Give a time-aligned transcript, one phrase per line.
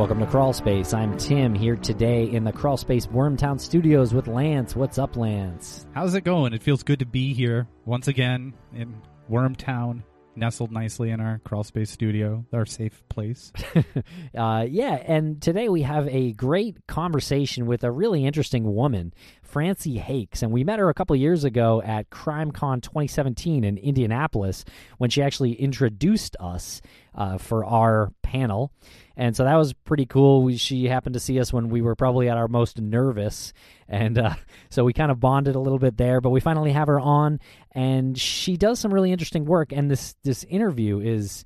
[0.00, 0.94] Welcome to Crawl Space.
[0.94, 4.74] I'm Tim here today in the Crawl Space Wormtown Studios with Lance.
[4.74, 5.86] What's up, Lance?
[5.92, 6.54] How's it going?
[6.54, 8.94] It feels good to be here once again in
[9.30, 10.02] Wormtown,
[10.34, 13.52] nestled nicely in our Crawl Space studio, our safe place.
[14.34, 19.12] uh, yeah, and today we have a great conversation with a really interesting woman,
[19.42, 24.64] Francey Hakes, and we met her a couple years ago at CrimeCon 2017 in Indianapolis
[24.96, 26.80] when she actually introduced us
[27.14, 28.72] uh, for our panel.
[29.20, 30.42] And so that was pretty cool.
[30.42, 33.52] We, she happened to see us when we were probably at our most nervous.
[33.86, 34.32] And uh,
[34.70, 37.38] so we kind of bonded a little bit there, but we finally have her on.
[37.72, 39.72] And she does some really interesting work.
[39.72, 41.44] And this, this interview is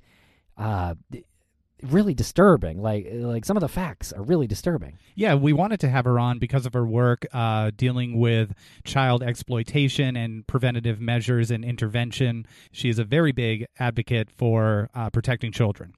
[0.57, 0.95] uh,
[1.83, 2.81] really disturbing.
[2.81, 4.97] Like, like some of the facts are really disturbing.
[5.13, 8.53] Yeah, we wanted to have her on because of her work uh, dealing with
[8.85, 12.47] child exploitation and preventative measures and intervention.
[12.71, 15.93] She is a very big advocate for uh, protecting children.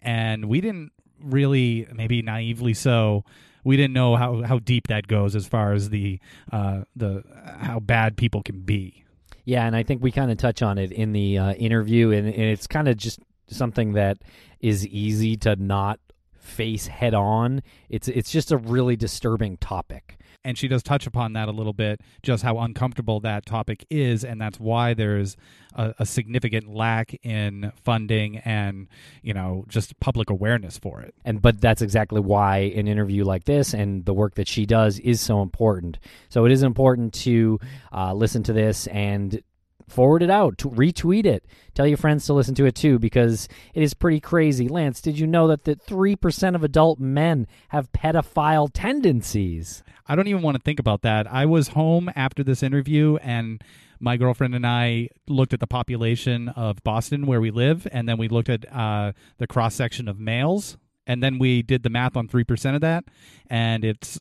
[0.00, 3.24] And we didn't really maybe naively so
[3.64, 6.18] we didn't know how, how deep that goes as far as the
[6.52, 7.22] uh, the
[7.58, 9.04] how bad people can be.
[9.44, 12.26] Yeah, and I think we kind of touch on it in the uh, interview, and,
[12.26, 14.18] and it's kind of just something that
[14.60, 16.00] is easy to not
[16.38, 17.62] face head on.
[17.88, 21.72] It's it's just a really disturbing topic and she does touch upon that a little
[21.72, 25.36] bit, just how uncomfortable that topic is, and that's why there's
[25.74, 28.88] a, a significant lack in funding and
[29.22, 31.14] you know just public awareness for it.
[31.24, 34.98] And but that's exactly why an interview like this and the work that she does
[35.00, 35.98] is so important.
[36.28, 37.58] So it is important to
[37.92, 39.42] uh, listen to this and
[39.88, 41.44] forward it out, retweet it,
[41.74, 44.68] tell your friends to listen to it too, because it is pretty crazy.
[44.68, 49.82] Lance, did you know that the three percent of adult men have pedophile tendencies?
[50.06, 51.30] I don't even want to think about that.
[51.30, 53.62] I was home after this interview and
[54.00, 58.16] my girlfriend and I looked at the population of Boston where we live, and then
[58.16, 60.76] we looked at uh, the cross section of males,
[61.06, 63.04] and then we did the math on three percent of that,
[63.50, 64.20] and it's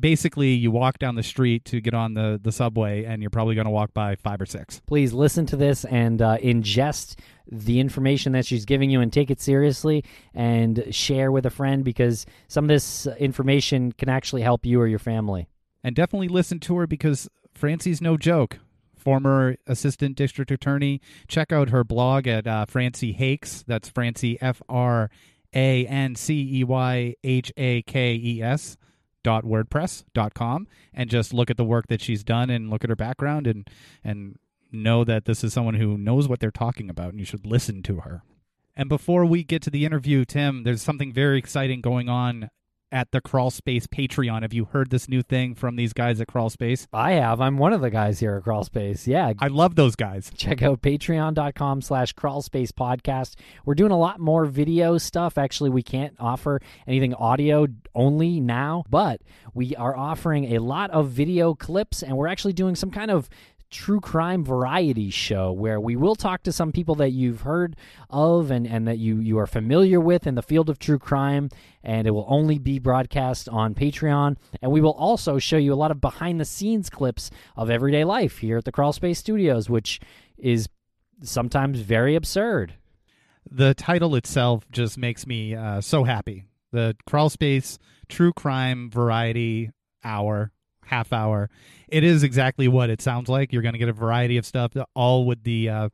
[0.00, 3.54] basically you walk down the street to get on the, the subway and you're probably
[3.54, 4.80] going to walk by five or six.
[4.86, 7.16] Please listen to this and uh, ingest
[7.50, 10.04] the information that she's giving you and take it seriously
[10.34, 14.86] and share with a friend because some of this information can actually help you or
[14.86, 15.48] your family.
[15.82, 18.58] And definitely listen to her because francey's no joke.
[18.96, 23.62] Former assistant district attorney check out her blog at uh, francey hakes.
[23.66, 25.10] That's francey f-r
[25.54, 28.76] a N C E Y H A K E S
[29.24, 33.46] wordpress.com and just look at the work that she's done and look at her background
[33.46, 33.68] and
[34.02, 34.38] and
[34.70, 37.82] know that this is someone who knows what they're talking about and you should listen
[37.82, 38.22] to her.
[38.76, 42.50] And before we get to the interview, Tim, there's something very exciting going on
[42.94, 44.42] at the Crawl Space Patreon.
[44.42, 46.86] Have you heard this new thing from these guys at Crawl Space?
[46.92, 47.40] I have.
[47.40, 49.08] I'm one of the guys here at Crawl Space.
[49.08, 49.32] Yeah.
[49.40, 50.30] I love those guys.
[50.36, 53.34] Check out patreon.com slash crawl space podcast.
[53.64, 55.36] We're doing a lot more video stuff.
[55.36, 57.66] Actually, we can't offer anything audio
[57.96, 59.20] only now, but
[59.54, 63.28] we are offering a lot of video clips and we're actually doing some kind of
[63.74, 67.74] true crime variety show where we will talk to some people that you've heard
[68.08, 71.50] of and, and that you, you are familiar with in the field of true crime.
[71.82, 74.36] And it will only be broadcast on Patreon.
[74.62, 78.04] And we will also show you a lot of behind the scenes clips of everyday
[78.04, 80.00] life here at the Crawl Space Studios, which
[80.38, 80.68] is
[81.22, 82.74] sometimes very absurd.
[83.50, 86.44] The title itself just makes me uh, so happy.
[86.70, 87.78] The Crawl Space
[88.08, 89.72] True Crime Variety
[90.04, 90.52] Hour
[90.86, 91.50] half hour.
[91.88, 93.52] It is exactly what it sounds like.
[93.52, 95.88] You're going to get a variety of stuff, all with the uh,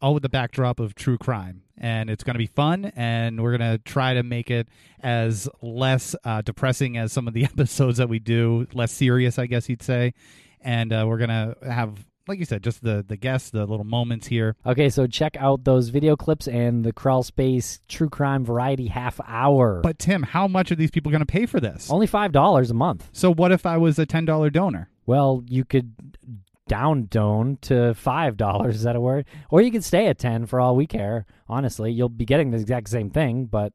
[0.00, 2.92] all with the backdrop of true crime, and it's going to be fun.
[2.96, 4.68] And we're going to try to make it
[5.00, 9.46] as less uh, depressing as some of the episodes that we do, less serious, I
[9.46, 10.14] guess you'd say.
[10.60, 13.84] And uh, we're going to have like you said, just the the guests, the little
[13.84, 14.56] moments here.
[14.66, 19.20] Okay, so check out those video clips and the Crawl Space True Crime Variety half
[19.26, 19.80] hour.
[19.82, 21.90] But Tim, how much are these people going to pay for this?
[21.90, 23.08] only five dollars a month.
[23.12, 24.88] So what if I was a ten dollar donor?
[25.06, 25.94] Well, you could
[26.66, 28.76] down done to five dollars.
[28.76, 29.26] Is that a word?
[29.50, 31.26] Or you could stay at ten for all we care.
[31.48, 33.72] Honestly, you'll be getting the exact same thing, but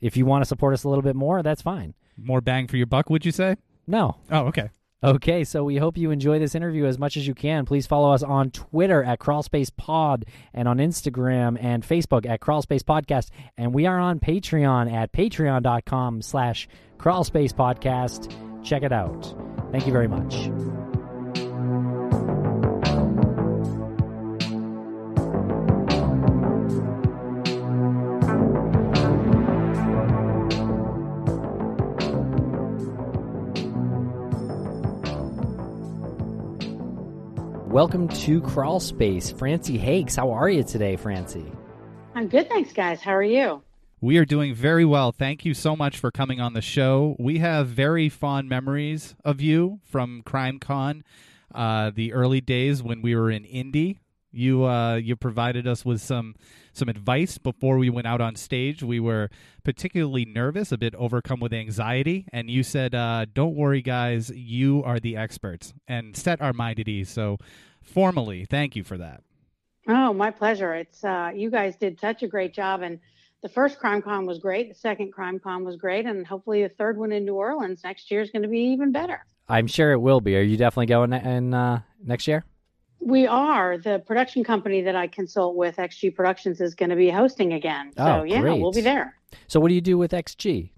[0.00, 1.94] if you want to support us a little bit more, that's fine.
[2.16, 3.56] More bang for your buck, would you say?
[3.86, 4.16] No.
[4.30, 4.70] Oh, okay.
[5.04, 7.66] Okay, so we hope you enjoy this interview as much as you can.
[7.66, 10.24] Please follow us on Twitter at Crawlspace Pod
[10.54, 13.28] and on Instagram and Facebook at Crawlspace Podcast.
[13.58, 16.68] And we are on Patreon at patreon.com slash
[16.98, 18.32] Crawlspace Podcast.
[18.64, 19.34] Check it out.
[19.72, 20.73] Thank you very much.
[37.74, 39.32] Welcome to Crawl Space.
[39.32, 41.44] Francey Hakes, how are you today, Francey?
[42.14, 43.02] I'm good, thanks, guys.
[43.02, 43.64] How are you?
[44.00, 45.10] We are doing very well.
[45.10, 47.16] Thank you so much for coming on the show.
[47.18, 51.02] We have very fond memories of you from CrimeCon,
[51.52, 53.98] uh, the early days when we were in Indy.
[54.30, 56.36] You uh, you provided us with some
[56.74, 58.82] some advice before we went out on stage.
[58.82, 59.30] We were
[59.62, 64.30] particularly nervous, a bit overcome with anxiety, and you said, uh, "Don't worry, guys.
[64.30, 67.08] You are the experts," and set our mind at ease.
[67.08, 67.38] So,
[67.82, 69.22] formally, thank you for that.
[69.88, 70.74] Oh, my pleasure.
[70.74, 73.00] It's uh, you guys did such a great job, and
[73.42, 74.70] the first crime con was great.
[74.70, 78.10] The second crime con was great, and hopefully the third one in New Orleans next
[78.10, 79.24] year is going to be even better.
[79.48, 80.36] I'm sure it will be.
[80.36, 82.44] Are you definitely going in uh, next year?
[83.00, 83.76] We are.
[83.78, 87.92] The production company that I consult with, XG Productions, is going to be hosting again.
[87.96, 89.16] So, Oh, yeah, we'll be there.
[89.46, 90.70] So, what do you do with XG?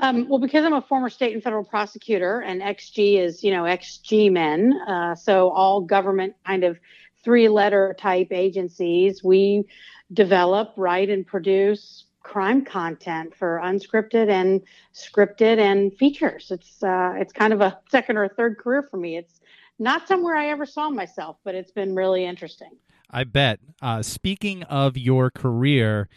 [0.00, 3.62] Um, well, because I'm a former state and federal prosecutor, and XG is, you know,
[3.62, 6.78] XG men, uh, so all government kind of
[7.22, 9.64] three letter type agencies, we
[10.12, 14.62] develop, write, and produce crime content for unscripted and
[14.94, 16.50] scripted and features.
[16.50, 19.16] It's uh, it's kind of a second or third career for me.
[19.16, 19.40] It's
[19.78, 22.70] not somewhere I ever saw myself, but it's been really interesting.
[23.10, 23.60] I bet.
[23.80, 26.08] Uh, speaking of your career,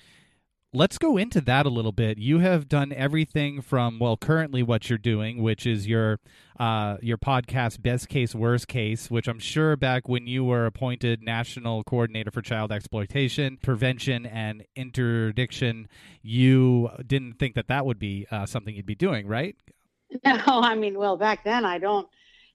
[0.74, 2.18] let's go into that a little bit.
[2.18, 6.20] You have done everything from well, currently what you're doing, which is your
[6.60, 11.22] uh, your podcast, Best Case, Worst Case, which I'm sure back when you were appointed
[11.22, 15.88] National Coordinator for Child Exploitation Prevention and Interdiction,
[16.22, 19.56] you didn't think that that would be uh, something you'd be doing, right?
[20.24, 22.08] No, I mean, well, back then I don't.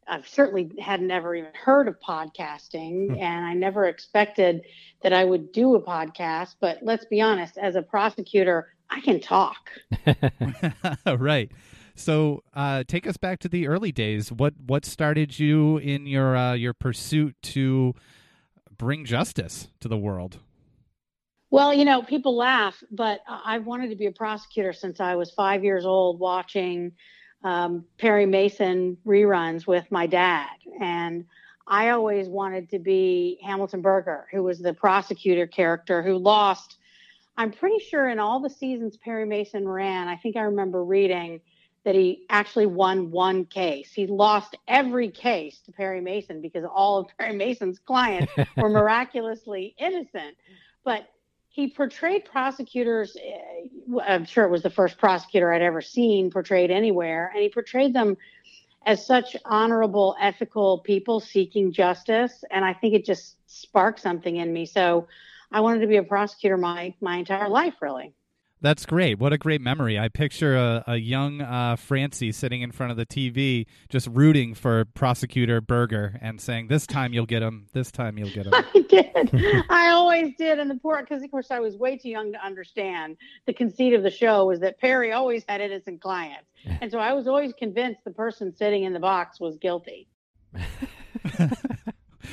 [0.06, 4.62] I certainly had never even heard of podcasting, and I never expected
[5.02, 6.56] that I would do a podcast.
[6.60, 9.70] But let's be honest, as a prosecutor, I can talk.
[11.18, 11.50] right.
[11.94, 14.32] So, uh, take us back to the early days.
[14.32, 17.94] What what started you in your uh, your pursuit to
[18.76, 20.38] bring justice to the world?
[21.50, 25.16] Well, you know, people laugh, but I- I've wanted to be a prosecutor since I
[25.16, 26.92] was five years old, watching
[27.44, 30.48] um, Perry Mason reruns with my dad,
[30.80, 31.24] and
[31.66, 36.76] I always wanted to be Hamilton Berger, who was the prosecutor character who lost.
[37.36, 41.40] I'm pretty sure in all the seasons Perry Mason ran, I think I remember reading
[41.84, 43.92] that he actually won one case.
[43.92, 49.74] He lost every case to Perry Mason because all of Perry Mason's clients were miraculously
[49.78, 50.36] innocent.
[50.84, 51.08] But
[51.52, 53.16] he portrayed prosecutors.
[53.22, 53.66] eh,
[54.06, 57.94] I'm sure it was the first prosecutor I'd ever seen portrayed anywhere, and he portrayed
[57.94, 58.16] them
[58.84, 62.42] as such honorable, ethical people seeking justice.
[62.50, 64.66] And I think it just sparked something in me.
[64.66, 65.06] So
[65.52, 68.14] I wanted to be a prosecutor my my entire life, really.
[68.62, 69.18] That's great.
[69.18, 69.98] What a great memory.
[69.98, 74.54] I picture a, a young uh, Francey sitting in front of the TV, just rooting
[74.54, 77.66] for prosecutor Berger and saying, "This time you'll get him.
[77.72, 79.64] This time you'll get him." I did.
[79.68, 80.60] I always did.
[80.60, 83.16] And the poor, because of course I was way too young to understand.
[83.46, 86.46] The conceit of the show was that Perry always had innocent clients.
[86.64, 90.06] And so I was always convinced the person sitting in the box was guilty.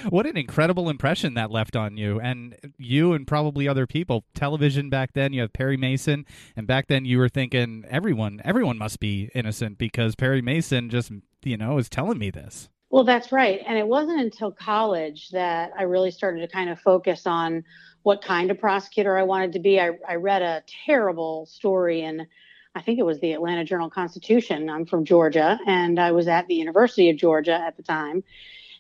[0.10, 4.90] what an incredible impression that left on you and you and probably other people television
[4.90, 6.26] back then you have perry mason
[6.56, 11.12] and back then you were thinking everyone everyone must be innocent because perry mason just
[11.44, 13.62] you know is telling me this Well, that's right.
[13.68, 17.64] And it wasn't until college that I really started to kind of focus on
[18.04, 19.80] what kind of prosecutor I wanted to be.
[19.80, 22.26] I, I read a terrible story in,
[22.74, 24.70] I think it was the Atlanta Journal Constitution.
[24.70, 28.24] I'm from Georgia, and I was at the University of Georgia at the time.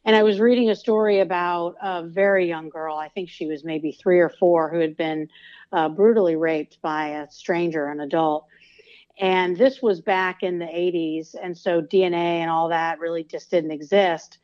[0.09, 2.97] And I was reading a story about a very young girl.
[2.97, 5.29] I think she was maybe three or four who had been
[5.71, 8.47] uh, brutally raped by a stranger, an adult.
[9.19, 11.35] And this was back in the 80s.
[11.39, 14.39] And so DNA and all that really just didn't exist.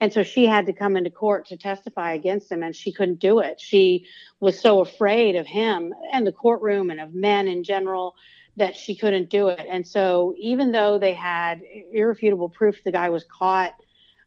[0.00, 3.20] And so she had to come into court to testify against him, and she couldn't
[3.20, 3.60] do it.
[3.60, 4.06] She
[4.40, 8.14] was so afraid of him and the courtroom and of men in general
[8.56, 9.66] that she couldn't do it.
[9.68, 11.60] And so, even though they had
[11.92, 13.74] irrefutable proof the guy was caught,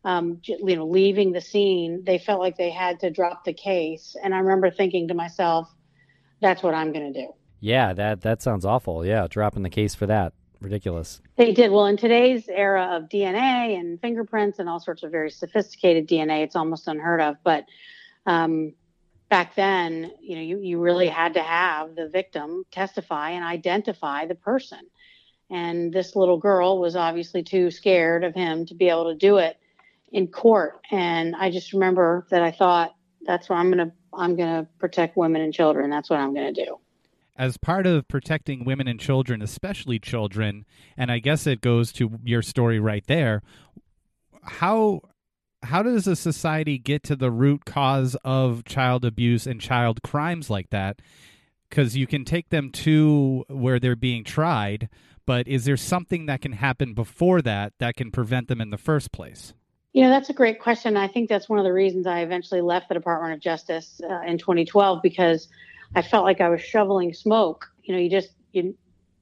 [0.03, 4.15] um, you know, leaving the scene, they felt like they had to drop the case.
[4.21, 5.73] And I remember thinking to myself,
[6.41, 9.05] "That's what I'm going to do." Yeah, that that sounds awful.
[9.05, 10.33] Yeah, dropping the case for that
[10.63, 11.21] ridiculous.
[11.35, 11.71] They did.
[11.71, 16.43] Well, in today's era of DNA and fingerprints and all sorts of very sophisticated DNA,
[16.43, 17.35] it's almost unheard of.
[17.43, 17.65] But
[18.25, 18.73] um,
[19.29, 24.25] back then, you know, you, you really had to have the victim testify and identify
[24.25, 24.79] the person.
[25.49, 29.37] And this little girl was obviously too scared of him to be able to do
[29.37, 29.57] it
[30.13, 30.79] in court.
[30.91, 34.67] And I just remember that I thought, that's what I'm going to, I'm going to
[34.79, 35.89] protect women and children.
[35.89, 36.77] That's what I'm going to do
[37.35, 40.65] as part of protecting women and children, especially children,
[40.95, 43.41] and I guess it goes to your story right there.
[44.43, 45.01] How
[45.63, 50.49] how does a society get to the root cause of child abuse and child crimes
[50.49, 51.01] like that?
[51.69, 54.89] Because you can take them to where they're being tried,
[55.25, 58.77] but is there something that can happen before that that can prevent them in the
[58.77, 59.53] first place?
[59.93, 60.97] You know, that's a great question.
[60.97, 64.21] I think that's one of the reasons I eventually left the Department of Justice uh,
[64.21, 65.47] in 2012 because
[65.95, 67.71] I felt like I was shoveling smoke.
[67.83, 68.75] You know, you just you,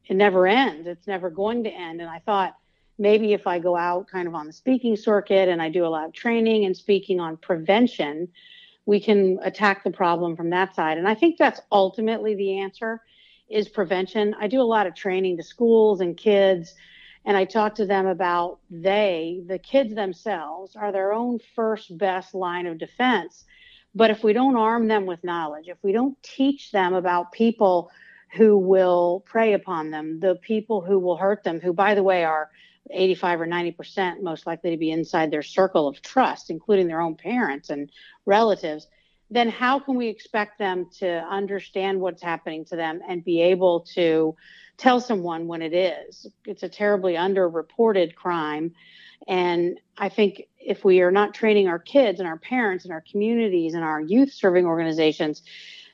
[0.06, 0.88] it never ends.
[0.88, 2.00] It's never going to end.
[2.00, 2.56] And I thought
[2.98, 5.88] maybe if I go out kind of on the speaking circuit and I do a
[5.88, 8.30] lot of training and speaking on prevention,
[8.86, 10.98] we can attack the problem from that side.
[10.98, 13.01] And I think that's ultimately the answer
[13.50, 14.36] is prevention.
[14.40, 16.75] I do a lot of training to schools and kids
[17.25, 22.34] and I talk to them about they, the kids themselves, are their own first best
[22.34, 23.46] line of defense.
[23.94, 27.92] But if we don't arm them with knowledge, if we don't teach them about people
[28.34, 32.24] who will prey upon them, the people who will hurt them, who, by the way,
[32.24, 32.50] are
[32.90, 37.16] 85 or 90% most likely to be inside their circle of trust, including their own
[37.16, 37.92] parents and
[38.25, 38.88] relatives,
[39.32, 43.80] then how can we expect them to understand what's happening to them and be able
[43.96, 44.36] to
[44.78, 46.28] tell someone when it is?
[46.46, 48.74] It's a terribly underreported crime.
[49.28, 53.04] And I think if we are not training our kids and our parents and our
[53.10, 55.44] communities and our youth serving organizations,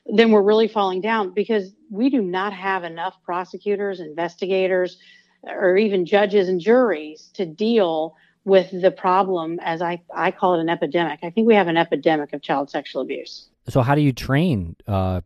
[0.06, 4.98] then we're really falling down because we do not have enough prosecutors, investigators,
[5.42, 8.16] or even judges and juries to deal
[8.48, 11.20] with the problem as I, I call it an epidemic.
[11.22, 13.48] I think we have an epidemic of child sexual abuse.
[13.68, 15.20] So how do you train uh,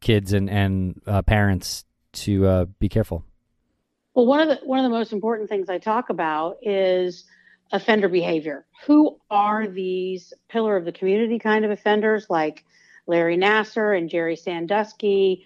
[0.00, 3.24] kids and, and uh, parents to uh, be careful?
[4.14, 7.24] Well, one of the one of the most important things I talk about is
[7.72, 8.66] offender behavior.
[8.86, 12.64] Who are these pillar of the community kind of offenders like
[13.06, 15.44] Larry Nassar and Jerry Sandusky?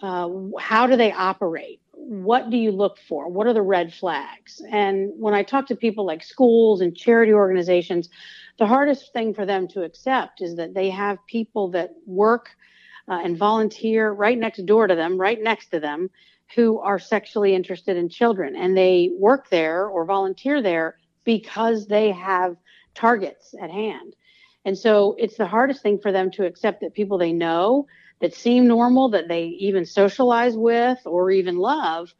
[0.00, 1.81] Uh, how do they operate?
[2.04, 3.28] What do you look for?
[3.28, 4.60] What are the red flags?
[4.70, 8.08] And when I talk to people like schools and charity organizations,
[8.58, 12.50] the hardest thing for them to accept is that they have people that work
[13.08, 16.10] uh, and volunteer right next door to them, right next to them,
[16.54, 18.56] who are sexually interested in children.
[18.56, 22.56] And they work there or volunteer there because they have
[22.94, 24.14] targets at hand.
[24.64, 27.86] And so it's the hardest thing for them to accept that people they know
[28.22, 32.14] that seem normal, that they even socialize with or even love,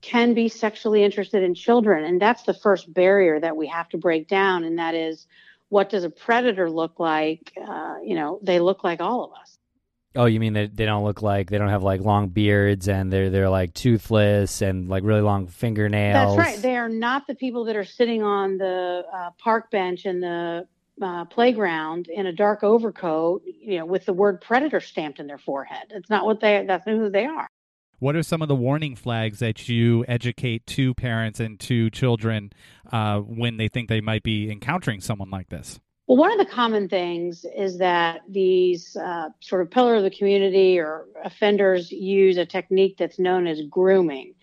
[0.00, 2.04] can be sexually interested in children.
[2.04, 4.64] And that's the first barrier that we have to break down.
[4.64, 5.26] And that is
[5.70, 7.52] what does a predator look like?
[7.60, 9.58] Uh, you know, they look like all of us.
[10.16, 13.12] Oh, you mean they they don't look like they don't have like long beards and
[13.12, 16.36] they're they're like toothless and like really long fingernails.
[16.36, 16.62] That's right.
[16.62, 20.68] They are not the people that are sitting on the uh, park bench in the
[21.02, 25.38] uh, playground in a dark overcoat, you know, with the word predator stamped in their
[25.38, 25.86] forehead.
[25.90, 26.64] It's not what they.
[26.66, 27.48] That's who they are.
[27.98, 32.52] What are some of the warning flags that you educate to parents and to children
[32.92, 35.80] uh, when they think they might be encountering someone like this?
[36.06, 40.10] Well, one of the common things is that these uh, sort of pillar of the
[40.10, 44.34] community or offenders use a technique that's known as grooming.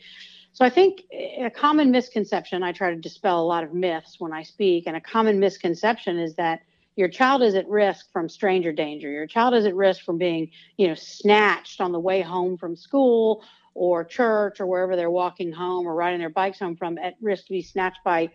[0.61, 4.31] So I think a common misconception, I try to dispel a lot of myths when
[4.31, 6.59] I speak, and a common misconception is that
[6.95, 9.09] your child is at risk from stranger danger.
[9.09, 12.75] Your child is at risk from being, you know, snatched on the way home from
[12.75, 17.15] school or church or wherever they're walking home or riding their bikes home from, at
[17.23, 18.29] risk to be snatched by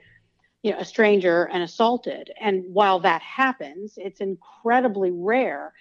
[0.64, 2.32] you know, a stranger and assaulted.
[2.40, 5.72] And while that happens, it's incredibly rare.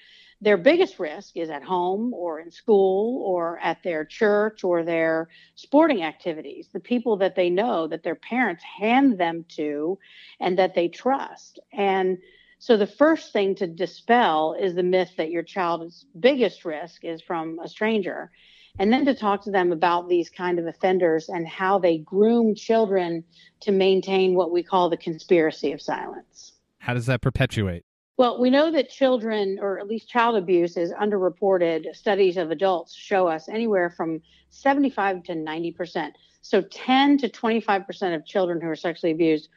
[0.46, 5.28] Their biggest risk is at home or in school or at their church or their
[5.56, 9.98] sporting activities, the people that they know that their parents hand them to
[10.40, 11.58] and that they trust.
[11.74, 12.20] And
[12.60, 17.24] so the first thing to dispel is the myth that your child's biggest risk is
[17.24, 18.30] from a stranger
[18.78, 22.54] and then to talk to them about these kind of offenders and how they groom
[22.54, 23.24] children
[23.62, 26.54] to maintain what we call the conspiracy of silence.
[26.80, 27.85] How does that perpetuate?
[28.18, 31.94] Well, we know that children, or at least child abuse, is underreported.
[31.96, 36.18] Studies of adults show us anywhere from 75 to 90 percent.
[36.42, 39.50] So 10 to 25 percent of children who are sexually abused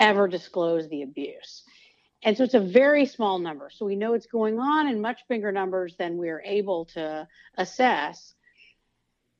[0.00, 1.62] ever disclose the abuse.
[2.24, 3.68] And so it's a very small number.
[3.70, 7.26] So we know it's going on in much bigger numbers than we're able to
[7.58, 8.34] assess.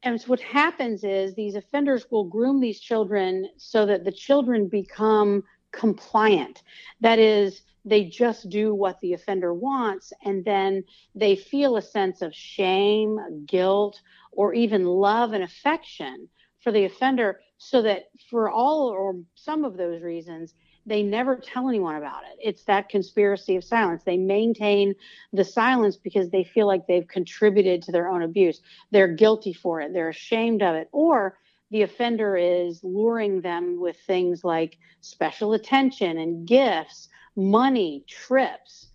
[0.02, 4.66] And so what happens is these offenders will groom these children so that the children
[4.66, 6.62] become compliant.
[7.00, 10.84] That is, they just do what the offender wants and then
[11.14, 16.28] they feel a sense of shame, guilt, or even love and affection
[16.60, 20.54] for the offender so that for all or some of those reasons
[20.86, 22.38] they never tell anyone about it.
[22.42, 24.02] It's that conspiracy of silence.
[24.02, 24.94] They maintain
[25.32, 28.60] the silence because they feel like they've contributed to their own abuse.
[28.90, 29.92] They're guilty for it.
[29.92, 30.88] They're ashamed of it.
[30.92, 31.38] Or
[31.70, 38.88] the offender is luring them with things like special attention and gifts, money, trips,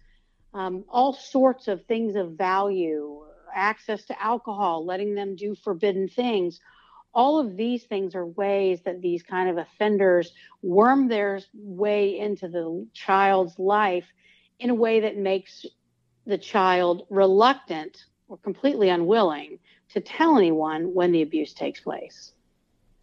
[0.53, 3.22] um, all sorts of things of value,
[3.53, 6.60] access to alcohol, letting them do forbidden things.
[7.13, 12.48] All of these things are ways that these kind of offenders worm their way into
[12.48, 14.06] the child's life
[14.60, 15.65] in a way that makes
[16.25, 19.58] the child reluctant or completely unwilling
[19.89, 22.34] to tell anyone when the abuse takes place.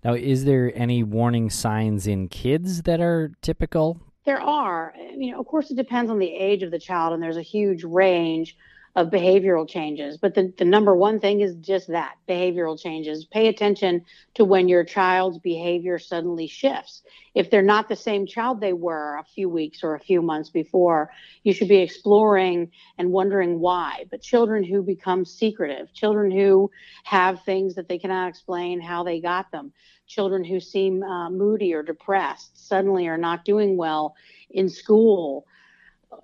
[0.05, 4.01] Now, is there any warning signs in kids that are typical?
[4.25, 4.95] There are.
[5.17, 7.43] You know, of course, it depends on the age of the child, and there's a
[7.43, 8.57] huge range
[8.97, 10.19] of behavioral changes.
[10.19, 13.25] But the, the number one thing is just that behavioral changes.
[13.25, 14.05] Pay attention
[14.35, 17.03] to when your child's behavior suddenly shifts.
[17.35, 20.51] If they're not the same child they were a few weeks or a few months
[20.51, 21.11] before,
[21.43, 24.05] you should be exploring and wondering why.
[24.11, 26.71] But children who become secretive, children who
[27.03, 29.73] have things that they cannot explain how they got them,
[30.07, 34.15] children who seem uh, moody or depressed suddenly are not doing well
[34.51, 35.47] in school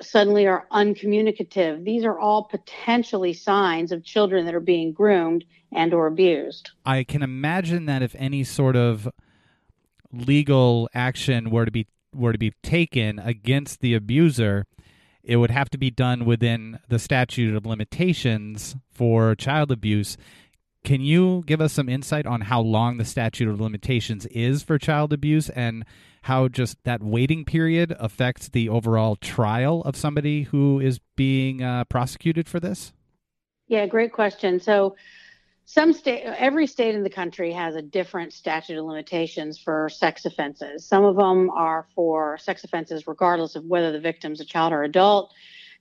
[0.00, 1.84] suddenly are uncommunicative.
[1.84, 6.70] These are all potentially signs of children that are being groomed and or abused.
[6.84, 9.08] I can imagine that if any sort of
[10.12, 14.66] legal action were to be were to be taken against the abuser,
[15.22, 20.16] it would have to be done within the statute of limitations for child abuse.
[20.84, 24.78] Can you give us some insight on how long the statute of limitations is for
[24.78, 25.84] child abuse and
[26.22, 31.84] how just that waiting period affects the overall trial of somebody who is being uh,
[31.84, 32.92] prosecuted for this?
[33.68, 34.58] Yeah, great question.
[34.58, 34.96] So,
[35.66, 40.24] some state, every state in the country has a different statute of limitations for sex
[40.24, 40.84] offenses.
[40.84, 44.82] Some of them are for sex offenses, regardless of whether the victim's a child or
[44.82, 45.32] adult.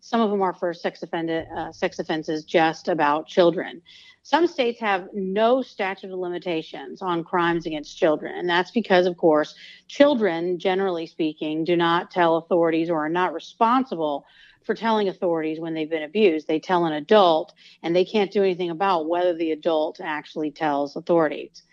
[0.01, 3.81] Some of them are for sex offended uh, sex offenses just about children.
[4.23, 9.17] Some states have no statute of limitations on crimes against children, and that's because, of
[9.17, 9.55] course,
[9.87, 14.25] children, generally speaking, do not tell authorities or are not responsible
[14.63, 16.47] for telling authorities when they've been abused.
[16.47, 20.95] They tell an adult, and they can't do anything about whether the adult actually tells
[20.95, 21.63] authorities.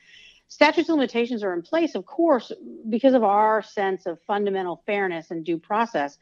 [0.48, 2.52] Statutes of limitations are in place, of course,
[2.88, 6.16] because of our sense of fundamental fairness and due process.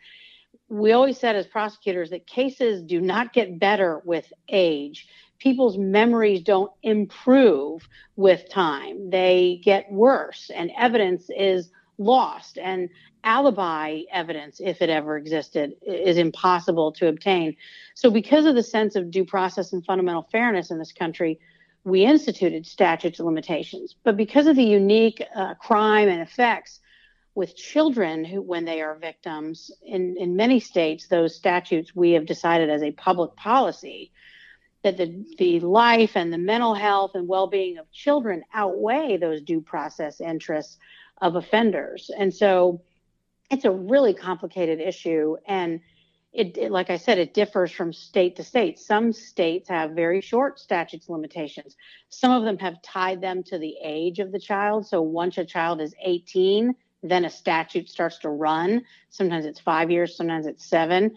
[0.68, 5.07] We always said as prosecutors that cases do not get better with age
[5.44, 9.11] people's memories don't improve with time.
[9.11, 12.57] They get worse, and evidence is lost.
[12.59, 12.88] And
[13.24, 17.57] alibi evidence, if it ever existed, is impossible to obtain.
[17.94, 21.38] So, because of the sense of due process and fundamental fairness in this country,
[21.85, 23.94] we instituted statutes of limitations.
[24.03, 26.81] But because of the unique uh, crime and effects
[27.35, 32.27] with children who, when they are victims, in, in many states, those statutes we have
[32.27, 34.12] decided as a public policy
[34.83, 39.61] that the, the life and the mental health and well-being of children outweigh those due
[39.61, 40.79] process interests
[41.20, 42.11] of offenders.
[42.16, 42.83] And so
[43.51, 45.81] it's a really complicated issue and
[46.33, 48.81] it, it, like i said it differs from state to state.
[48.81, 51.77] Some states have very short statutes limitations.
[52.09, 54.87] Some of them have tied them to the age of the child.
[54.87, 59.90] So once a child is 18 then a statute starts to run sometimes it's five
[59.90, 61.14] years sometimes it's seven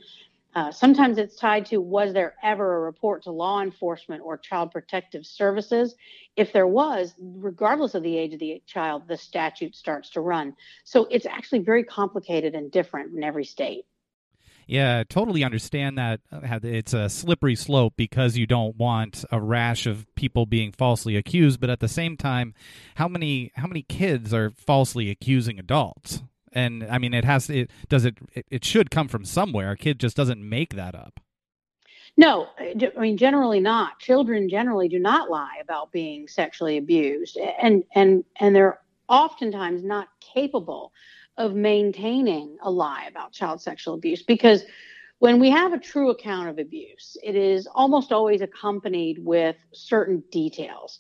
[0.57, 4.71] uh, sometimes it's tied to was there ever a report to law enforcement or child
[4.71, 5.93] protective services?
[6.35, 10.55] If there was, regardless of the age of the child, the statute starts to run.
[10.83, 13.85] So it's actually very complicated and different in every state.
[14.67, 19.85] Yeah, totally understand that uh, it's a slippery slope because you don't want a rash
[19.85, 22.53] of people being falsely accused, but at the same time,
[22.95, 26.21] how many how many kids are falsely accusing adults?
[26.57, 28.17] and I mean, it has it does it
[28.49, 29.71] it should come from somewhere.
[29.71, 31.19] A kid just doesn't make that up.
[32.17, 33.99] No, I mean generally not.
[33.99, 40.07] Children generally do not lie about being sexually abused, and and and they're oftentimes not
[40.19, 40.91] capable
[41.37, 44.63] of maintaining a lie about child sexual abuse because
[45.19, 50.23] when we have a true account of abuse, it is almost always accompanied with certain
[50.31, 50.99] details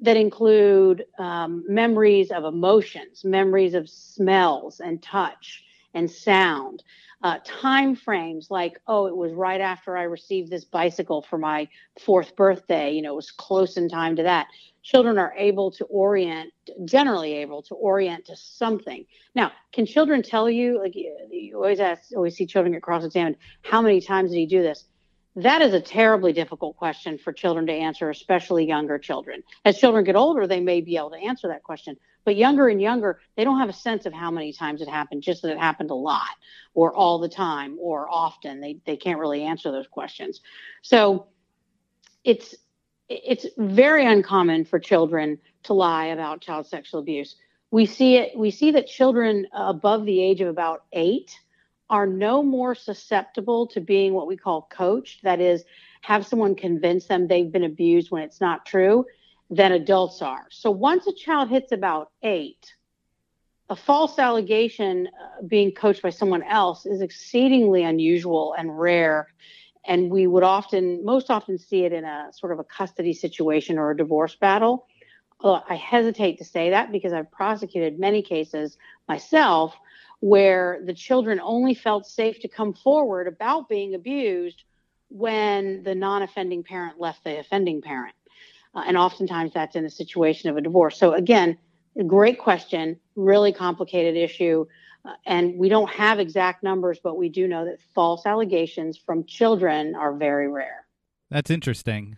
[0.00, 5.64] that include um, memories of emotions, memories of smells and touch
[5.94, 6.82] and sound,
[7.22, 11.68] uh, time frames like, oh, it was right after I received this bicycle for my
[12.00, 12.92] fourth birthday.
[12.92, 14.48] You know, it was close in time to that.
[14.82, 16.52] Children are able to orient,
[16.84, 19.06] generally able to orient to something.
[19.34, 23.36] Now, can children tell you, like you always ask, always see children get cross examined,
[23.62, 24.84] how many times did he do this?
[25.36, 29.42] That is a terribly difficult question for children to answer, especially younger children.
[29.64, 31.96] As children get older, they may be able to answer that question.
[32.24, 35.22] But younger and younger, they don't have a sense of how many times it happened,
[35.22, 36.28] just that it happened a lot
[36.74, 38.60] or all the time or often.
[38.60, 40.40] They, they can't really answer those questions.
[40.82, 41.26] So
[42.24, 42.54] it's
[43.08, 47.36] it's very uncommon for children to lie about child sexual abuse.
[47.70, 51.30] We see it we see that children above the age of about 8
[51.92, 55.62] are no more susceptible to being what we call coached, that is,
[56.00, 59.04] have someone convince them they've been abused when it's not true,
[59.50, 60.46] than adults are.
[60.50, 62.74] So once a child hits about eight,
[63.68, 69.28] a false allegation uh, being coached by someone else is exceedingly unusual and rare.
[69.84, 73.78] And we would often, most often, see it in a sort of a custody situation
[73.78, 74.86] or a divorce battle.
[75.44, 78.78] I hesitate to say that because I've prosecuted many cases
[79.08, 79.76] myself
[80.22, 84.62] where the children only felt safe to come forward about being abused
[85.08, 88.14] when the non offending parent left the offending parent.
[88.72, 90.96] Uh, and oftentimes that's in a situation of a divorce.
[90.96, 91.58] So, again,
[92.06, 94.64] great question, really complicated issue.
[95.04, 99.24] Uh, and we don't have exact numbers, but we do know that false allegations from
[99.24, 100.86] children are very rare.
[101.30, 102.16] That's interesting.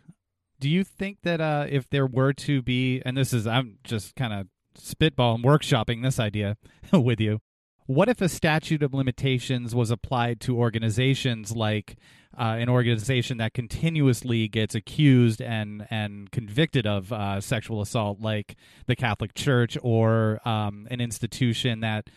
[0.60, 4.14] Do you think that uh, if there were to be, and this is, I'm just
[4.14, 4.46] kind of
[4.78, 6.58] spitballing, workshopping this idea
[6.92, 7.40] with you,
[7.86, 11.96] what if a statute of limitations was applied to organizations like
[12.38, 18.56] uh, an organization that continuously gets accused and and convicted of uh, sexual assault, like
[18.86, 22.10] the Catholic Church, or um, an institution that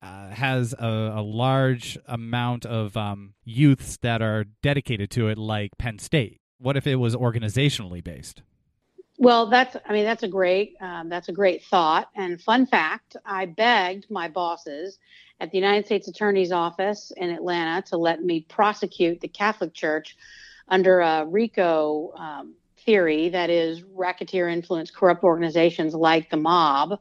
[0.00, 5.72] uh, has a, a, large amount of um, youths that are dedicated to it, like
[5.76, 6.40] Penn State?
[6.58, 8.42] What if it was organizationally based?
[9.20, 12.08] Well, that's I mean that's a great um, that's a great thought.
[12.14, 14.98] And fun fact, I begged my bosses
[15.40, 20.16] at the United States Attorney's Office in Atlanta to let me prosecute the Catholic Church
[20.68, 22.54] under a RICO um,
[22.84, 27.00] theory, that is, racketeer influence corrupt organizations like the mob.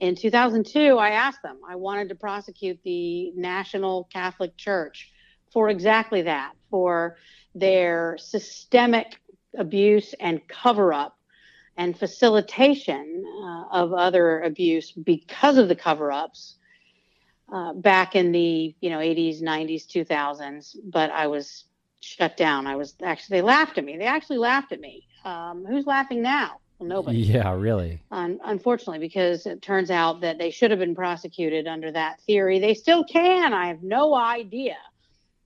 [0.00, 5.12] In 2002, I asked them, I wanted to prosecute the National Catholic Church
[5.52, 7.16] for exactly that, for
[7.54, 9.20] their systemic
[9.56, 11.17] abuse and cover up
[11.78, 16.56] and facilitation uh, of other abuse because of the cover-ups
[17.50, 21.64] uh, back in the you know 80s 90s 2000s but i was
[22.00, 22.66] shut down.
[22.66, 23.96] I was actually they laughed at me.
[23.96, 25.04] They actually laughed at me.
[25.24, 26.58] Um, who's laughing now?
[26.78, 27.18] Well, nobody.
[27.18, 28.00] Yeah really.
[28.10, 32.58] Un- unfortunately because it turns out that they should have been prosecuted under that theory.
[32.58, 33.52] They still can.
[33.52, 34.76] I have no idea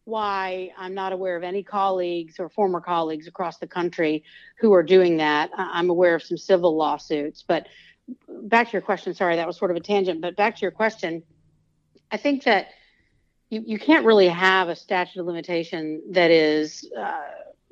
[0.05, 4.25] why I'm not aware of any colleagues or former colleagues across the country
[4.59, 5.51] who are doing that.
[5.57, 7.45] I'm aware of some civil lawsuits.
[7.47, 7.69] But
[8.29, 10.71] back to your question, sorry, that was sort of a tangent, but back to your
[10.71, 11.23] question,
[12.11, 12.69] I think that
[13.49, 17.21] you, you can't really have a statute of limitation that is uh,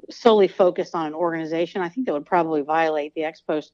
[0.09, 1.83] solely focused on an organization.
[1.83, 3.73] I think that would probably violate the ex post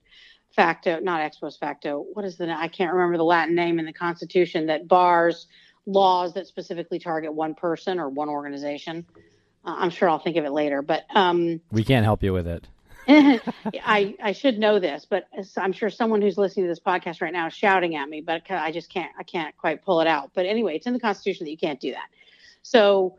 [0.55, 3.85] facto, not ex post facto, what is the, I can't remember the Latin name in
[3.85, 5.47] the Constitution that bars
[5.87, 9.07] laws that specifically target one person or one organization.
[9.65, 12.47] Uh, I'm sure I'll think of it later, but um, we can't help you with
[12.47, 12.67] it.
[13.09, 17.33] I I should know this, but I'm sure someone who's listening to this podcast right
[17.33, 20.33] now is shouting at me, but I just can't I can't quite pull it out.
[20.35, 22.09] But anyway, it's in the Constitution that you can't do that.
[22.63, 23.17] So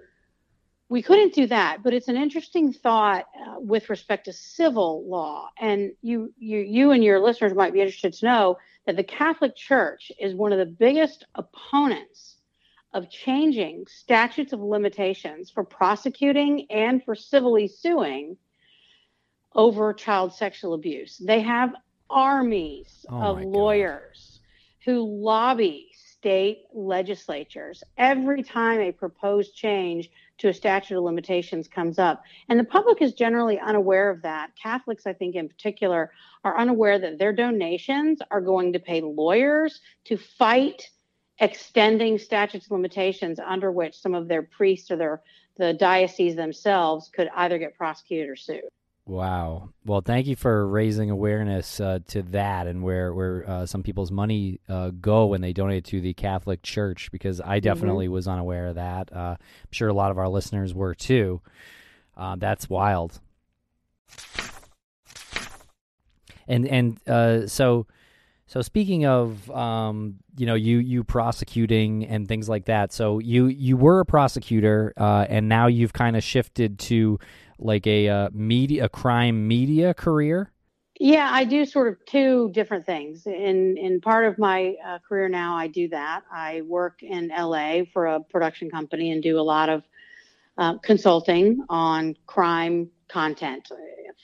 [0.90, 5.50] we couldn't do that, but it's an interesting thought uh, with respect to civil law.
[5.58, 9.56] And you you you and your listeners might be interested to know that the Catholic
[9.56, 12.37] Church is one of the biggest opponents
[12.98, 18.36] of changing statutes of limitations for prosecuting and for civilly suing
[19.54, 21.22] over child sexual abuse.
[21.24, 21.76] They have
[22.10, 24.40] armies oh of lawyers
[24.84, 32.00] who lobby state legislatures every time a proposed change to a statute of limitations comes
[32.00, 32.24] up.
[32.50, 34.52] And the public is generally unaware of that.
[34.62, 36.12] Catholics, I think, in particular,
[36.44, 40.90] are unaware that their donations are going to pay lawyers to fight
[41.40, 45.22] extending statutes of limitations under which some of their priests or their
[45.58, 48.62] the dioceses themselves could either get prosecuted or sued.
[49.08, 49.70] Wow.
[49.86, 54.12] Well, thank you for raising awareness uh, to that and where where uh, some people's
[54.12, 57.64] money uh, go when they donate to the Catholic Church because I mm-hmm.
[57.64, 58.16] definitely mm-hmm.
[58.16, 59.10] was unaware of that.
[59.14, 61.42] Uh, I'm sure a lot of our listeners were too.
[62.18, 63.22] Uh, that's wild.
[66.50, 67.88] And and uh, so
[68.48, 72.94] so speaking of um, you know you you prosecuting and things like that.
[72.94, 77.20] So you you were a prosecutor and now you've kind of shifted to
[77.60, 80.52] like a uh, media, a crime media career?
[81.00, 83.28] Yeah, I do sort of two different things.
[83.28, 86.24] In in part of my uh, career now, I do that.
[86.32, 89.84] I work in LA for a production company and do a lot of
[90.58, 93.70] uh, consulting on crime content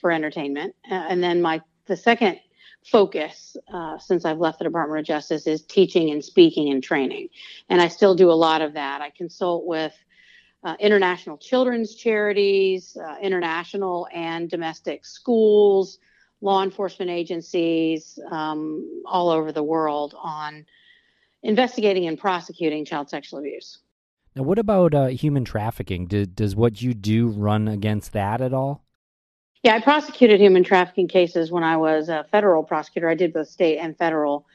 [0.01, 0.75] for entertainment.
[0.89, 2.39] and then my the second
[2.85, 7.29] focus uh, since I've left the Department of Justice is teaching and speaking and training.
[7.69, 9.01] And I still do a lot of that.
[9.01, 9.93] I consult with
[10.63, 15.99] uh, international children's charities, uh, international and domestic schools,
[16.41, 20.65] law enforcement agencies um, all over the world on
[21.41, 23.79] investigating and prosecuting child sexual abuse.
[24.35, 26.07] Now, what about uh, human trafficking?
[26.07, 28.83] Do, does what you do run against that at all?
[29.63, 33.07] Yeah, I prosecuted human trafficking cases when I was a federal prosecutor.
[33.07, 34.45] I did both state and federal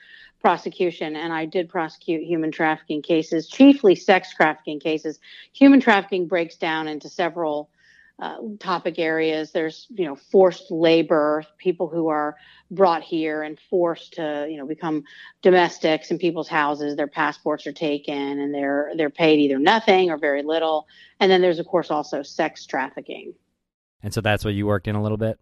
[0.40, 5.18] prosecution, and I did prosecute human trafficking cases, chiefly sex trafficking cases.
[5.54, 7.70] Human trafficking breaks down into several
[8.18, 9.50] uh, topic areas.
[9.50, 12.36] There's, you know, forced labor, people who are
[12.70, 15.04] brought here and forced to, you know, become
[15.40, 16.96] domestics in people's houses.
[16.96, 20.86] Their passports are taken, and they're they're paid either nothing or very little.
[21.18, 23.32] And then there's, of course, also sex trafficking.
[24.02, 25.38] And so that's what you worked in a little bit.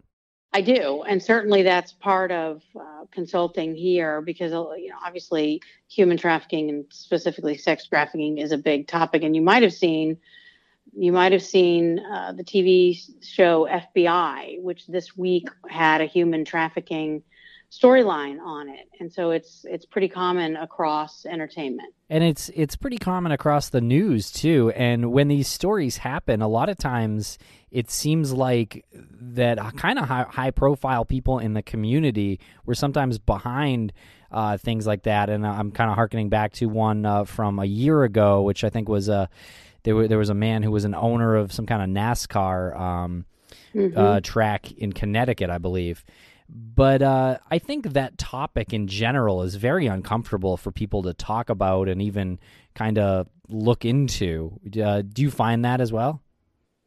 [0.53, 5.61] I do, and certainly that's part of uh, consulting here because uh, you know obviously
[5.89, 10.17] human trafficking and specifically sex trafficking is a big topic, and you might have seen
[10.93, 16.45] you might have seen uh, the TV show FBI, which this week had a human
[16.45, 17.23] trafficking
[17.71, 18.87] storyline on it.
[18.99, 21.93] And so it's it's pretty common across entertainment.
[22.09, 24.71] And it's it's pretty common across the news too.
[24.75, 27.37] And when these stories happen a lot of times
[27.77, 33.19] it seems like that kind of high, high profile people in the community were sometimes
[33.19, 33.93] behind
[34.31, 37.65] uh, things like that and i'm kind of harkening back to one uh, from a
[37.65, 39.29] year ago which i think was a
[39.83, 42.77] there, were, there was a man who was an owner of some kind of nascar
[42.77, 43.25] um,
[43.75, 43.95] mm-hmm.
[43.95, 46.03] uh, track in connecticut i believe
[46.49, 51.49] but uh, I think that topic in general is very uncomfortable for people to talk
[51.49, 52.39] about and even
[52.73, 54.57] kind of look into.
[54.81, 56.21] Uh, do you find that as well?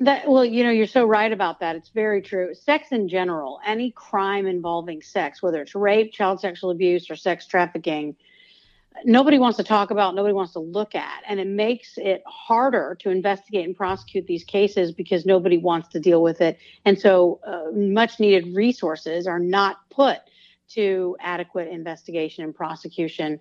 [0.01, 1.77] That well, you know, you're so right about that.
[1.77, 2.55] It's very true.
[2.55, 7.47] Sex in general, any crime involving sex, whether it's rape, child sexual abuse, or sex
[7.47, 8.17] trafficking,
[9.05, 11.23] nobody wants to talk about, nobody wants to look at.
[11.29, 16.01] And it makes it harder to investigate and prosecute these cases because nobody wants to
[16.01, 16.59] deal with it.
[16.85, 20.19] And so uh, much needed resources are not put
[20.71, 23.41] to adequate investigation and prosecution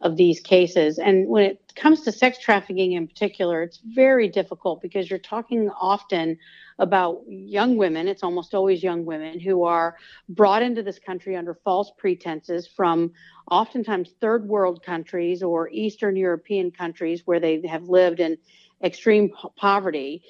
[0.00, 0.98] of these cases.
[0.98, 5.70] And when it comes to sex trafficking in particular, it's very difficult because you're talking
[5.70, 6.38] often
[6.78, 9.96] about young women, it's almost always young women, who are
[10.28, 13.12] brought into this country under false pretenses from
[13.50, 18.36] oftentimes third world countries or Eastern European countries where they have lived in
[18.82, 20.22] extreme poverty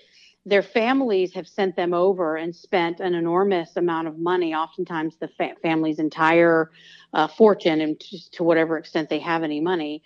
[0.47, 5.27] their families have sent them over and spent an enormous amount of money, oftentimes the
[5.27, 6.71] fa- family's entire
[7.13, 10.05] uh, fortune, and to, to whatever extent they have any money.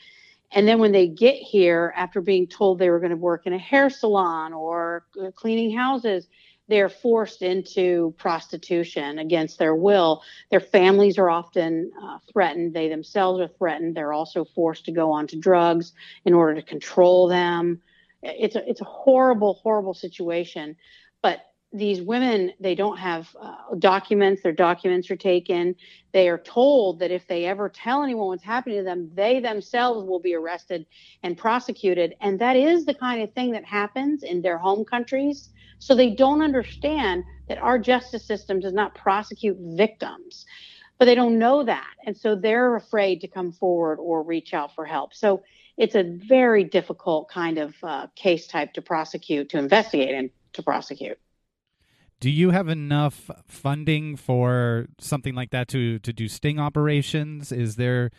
[0.52, 3.52] And then when they get here, after being told they were going to work in
[3.52, 6.26] a hair salon or uh, cleaning houses,
[6.68, 10.22] they're forced into prostitution against their will.
[10.50, 12.72] Their families are often uh, threatened.
[12.72, 13.94] They themselves are threatened.
[13.94, 15.92] They're also forced to go on to drugs
[16.24, 17.82] in order to control them
[18.22, 20.76] it's a it's a horrible horrible situation.
[21.22, 21.40] But
[21.72, 24.42] these women they don't have uh, documents.
[24.42, 25.76] Their documents are taken.
[26.12, 30.06] They are told that if they ever tell anyone what's happening to them they themselves
[30.06, 30.86] will be arrested
[31.22, 32.14] and prosecuted.
[32.20, 35.50] And that is the kind of thing that happens in their home countries.
[35.78, 40.44] So they don't understand that our justice system does not prosecute victims.
[40.98, 41.94] But they don't know that.
[42.04, 45.14] And so they're afraid to come forward or reach out for help.
[45.14, 45.42] So
[45.80, 50.62] it's a very difficult kind of uh, case type to prosecute, to investigate, and to
[50.62, 51.18] prosecute.
[52.20, 57.50] Do you have enough funding for something like that to to do sting operations?
[57.50, 58.10] Is there,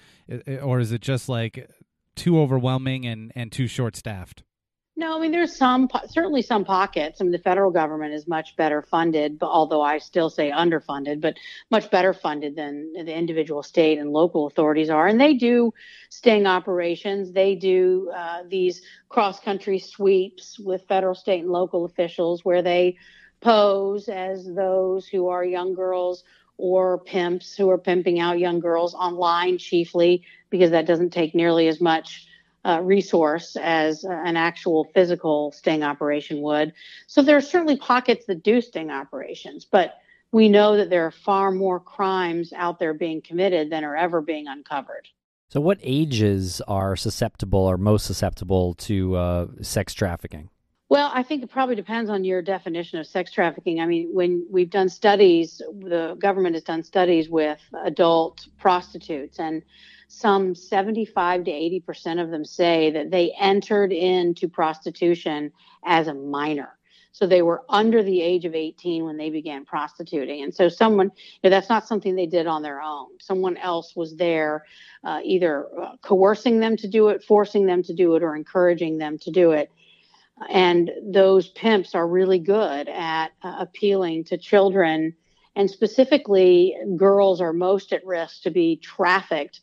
[0.64, 1.70] or is it just like
[2.16, 4.44] too overwhelming and and too short staffed?
[4.98, 7.22] No, I mean there's some certainly some pockets.
[7.22, 11.22] I mean the federal government is much better funded, but although I still say underfunded,
[11.22, 11.38] but
[11.72, 15.74] much better funded than the individual state and local authorities are, and they do
[16.10, 17.32] sting operations.
[17.32, 22.98] They do uh, these cross country sweeps with federal, state, and local officials where they
[23.40, 26.24] pose as those who are young girls
[26.58, 31.68] or pimps who are pimping out young girls online chiefly because that doesn't take nearly
[31.68, 32.28] as much
[32.66, 36.74] uh, resource as uh, an actual physical sting operation would.
[37.08, 39.96] So there are certainly pockets that do sting operations, but
[40.32, 44.22] we know that there are far more crimes out there being committed than are ever
[44.22, 45.08] being uncovered.
[45.50, 50.50] So, what ages are susceptible or most susceptible to uh, sex trafficking?
[50.88, 53.80] Well, I think it probably depends on your definition of sex trafficking.
[53.80, 59.62] I mean, when we've done studies, the government has done studies with adult prostitutes, and
[60.12, 65.52] some 75 to 80 percent of them say that they entered into prostitution
[65.86, 66.78] as a minor.
[67.14, 70.44] So they were under the age of 18 when they began prostituting.
[70.44, 73.08] And so someone, you know, that's not something they did on their own.
[73.20, 74.66] Someone else was there,
[75.04, 78.98] uh, either uh, coercing them to do it, forcing them to do it, or encouraging
[78.98, 79.70] them to do it.
[80.50, 85.14] And those pimps are really good at uh, appealing to children.
[85.56, 89.60] And specifically, girls are most at risk to be trafficked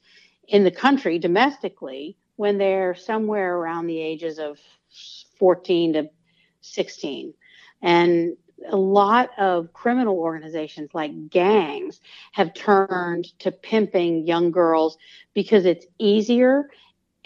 [0.48, 4.58] in the country domestically when they're somewhere around the ages of
[5.38, 6.10] 14 to
[6.62, 7.34] 16.
[7.82, 8.36] And
[8.68, 12.00] a lot of criminal organizations like gangs
[12.32, 14.98] have turned to pimping young girls
[15.34, 16.68] because it's easier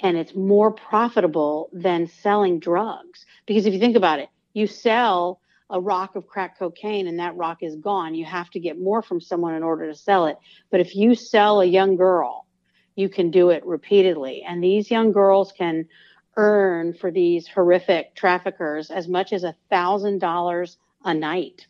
[0.01, 3.25] and it's more profitable than selling drugs.
[3.47, 7.37] Because if you think about it, you sell a rock of crack cocaine and that
[7.37, 8.15] rock is gone.
[8.15, 10.37] You have to get more from someone in order to sell it.
[10.71, 12.47] But if you sell a young girl,
[12.94, 14.42] you can do it repeatedly.
[14.46, 15.87] And these young girls can
[16.37, 21.66] earn for these horrific traffickers as much as a thousand dollars a night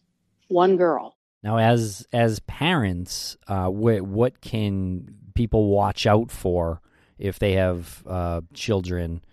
[0.48, 6.80] one girl now as as parents uh, what, what can people watch out for
[7.18, 9.24] if they have uh, children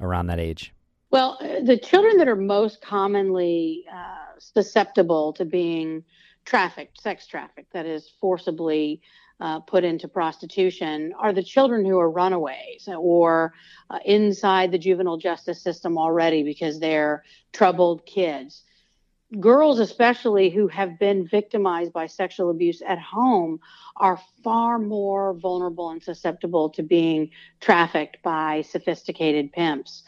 [0.00, 0.72] around that age
[1.10, 6.02] well the children that are most commonly uh, susceptible to being
[6.46, 9.02] trafficked sex trafficked that is forcibly
[9.40, 13.52] uh, put into prostitution are the children who are runaways or
[13.90, 18.62] uh, inside the juvenile justice system already because they're troubled kids.
[19.40, 23.58] Girls, especially who have been victimized by sexual abuse at home,
[23.96, 30.04] are far more vulnerable and susceptible to being trafficked by sophisticated pimps.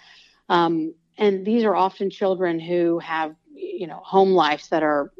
[0.48, 5.12] Um, and these are often children who have, you know, home lives that are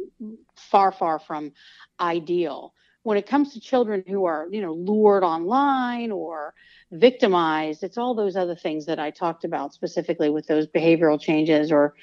[0.55, 1.53] far, far from
[1.99, 2.75] ideal
[3.07, 6.55] when it comes to children who are, you know, lured online or
[6.91, 11.71] victimized, it's all those other things that I talked about specifically with those behavioral changes
[11.71, 11.95] or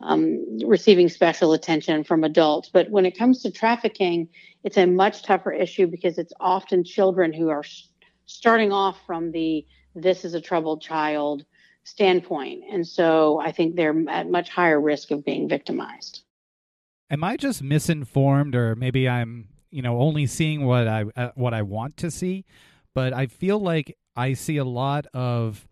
[0.00, 2.70] um, receiving special attention from adults.
[2.72, 4.28] But when it comes to trafficking,
[4.62, 7.64] it's a much tougher issue because it's often children who are
[8.26, 11.44] starting off from the this is a troubled child
[11.82, 12.62] standpoint.
[12.70, 16.22] And so I think they're at much higher risk of being victimized.
[17.10, 21.54] Am I just misinformed, or maybe I'm you know only seeing what I uh, what
[21.54, 22.44] I want to see,
[22.94, 25.66] but I feel like I see a lot of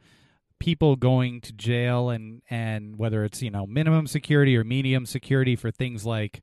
[0.58, 5.54] people going to jail and and whether it's you know minimum security or medium security
[5.54, 6.42] for things like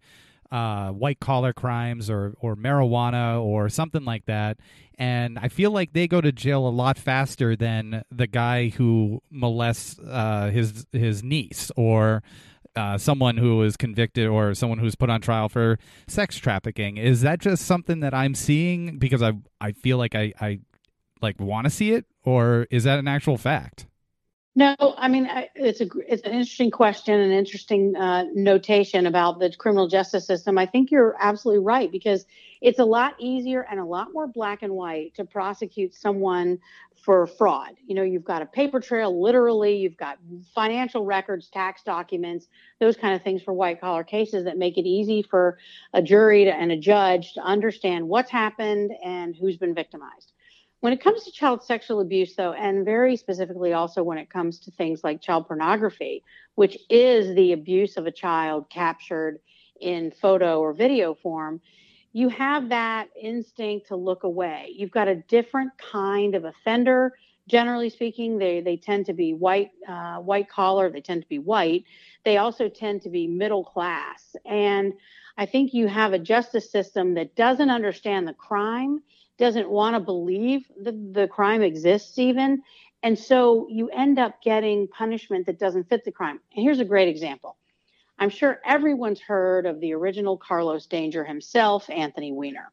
[0.51, 4.57] uh, white collar crimes or or marijuana or something like that.
[4.99, 9.21] And I feel like they go to jail a lot faster than the guy who
[9.29, 12.23] molests uh, his his niece or
[12.77, 16.97] uh, someone who was convicted or someone who's put on trial for sex trafficking.
[16.97, 20.59] Is that just something that I'm seeing because I I feel like I I
[21.21, 23.86] like want to see it, or is that an actual fact?
[24.57, 29.51] No, I mean it's a it's an interesting question, an interesting uh, notation about the
[29.55, 30.57] criminal justice system.
[30.57, 32.25] I think you're absolutely right because
[32.59, 36.57] it's a lot easier and a lot more black and white to prosecute someone
[36.95, 37.73] for fraud.
[37.85, 40.17] You know, you've got a paper trail, literally, you've got
[40.55, 42.47] financial records, tax documents,
[42.79, 45.59] those kind of things for white collar cases that make it easy for
[45.93, 50.33] a jury to, and a judge to understand what's happened and who's been victimized.
[50.79, 54.59] When it comes to child sexual abuse, though, and very specifically also when it comes
[54.59, 56.23] to things like child pornography,
[56.55, 59.39] which is the abuse of a child captured
[59.81, 61.61] in photo or video form,
[62.13, 64.73] you have that instinct to look away.
[64.75, 67.13] You've got a different kind of offender.
[67.47, 70.89] Generally speaking, they, they tend to be white, uh, white collar.
[70.89, 71.85] They tend to be white.
[72.23, 74.35] They also tend to be middle class.
[74.45, 74.93] And
[75.37, 79.01] I think you have a justice system that doesn't understand the crime
[79.37, 82.63] doesn't want to believe the, the crime exists even.
[83.03, 86.39] And so you end up getting punishment that doesn't fit the crime.
[86.55, 87.57] And here's a great example.
[88.19, 92.71] I'm sure everyone's heard of the original Carlos Danger himself, Anthony Weiner.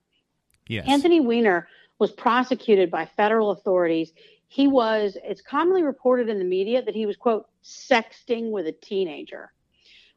[0.66, 0.86] Yes.
[0.88, 4.12] Anthony Weiner was prosecuted by federal authorities.
[4.48, 8.72] He was, it's commonly reported in the media that he was, quote, sexting with a
[8.72, 9.52] teenager,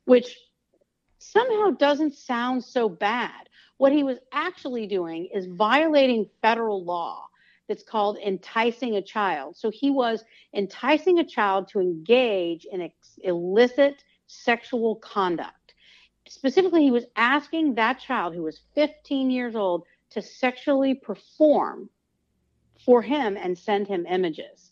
[0.05, 0.37] which
[1.17, 3.46] somehow doesn't sound so bad.
[3.77, 7.27] What he was actually doing is violating federal law
[7.67, 9.57] that's called enticing a child.
[9.57, 10.23] So he was
[10.53, 15.75] enticing a child to engage in ex- illicit sexual conduct.
[16.27, 21.89] Specifically, he was asking that child who was 15 years old to sexually perform
[22.85, 24.71] for him and send him images.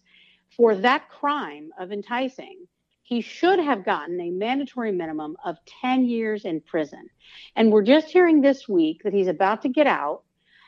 [0.55, 2.67] For that crime of enticing,
[3.05, 7.07] he should have gotten a mandatory minimum of 10 years in prison.
[7.55, 10.23] And we're just hearing this week that he's about to get out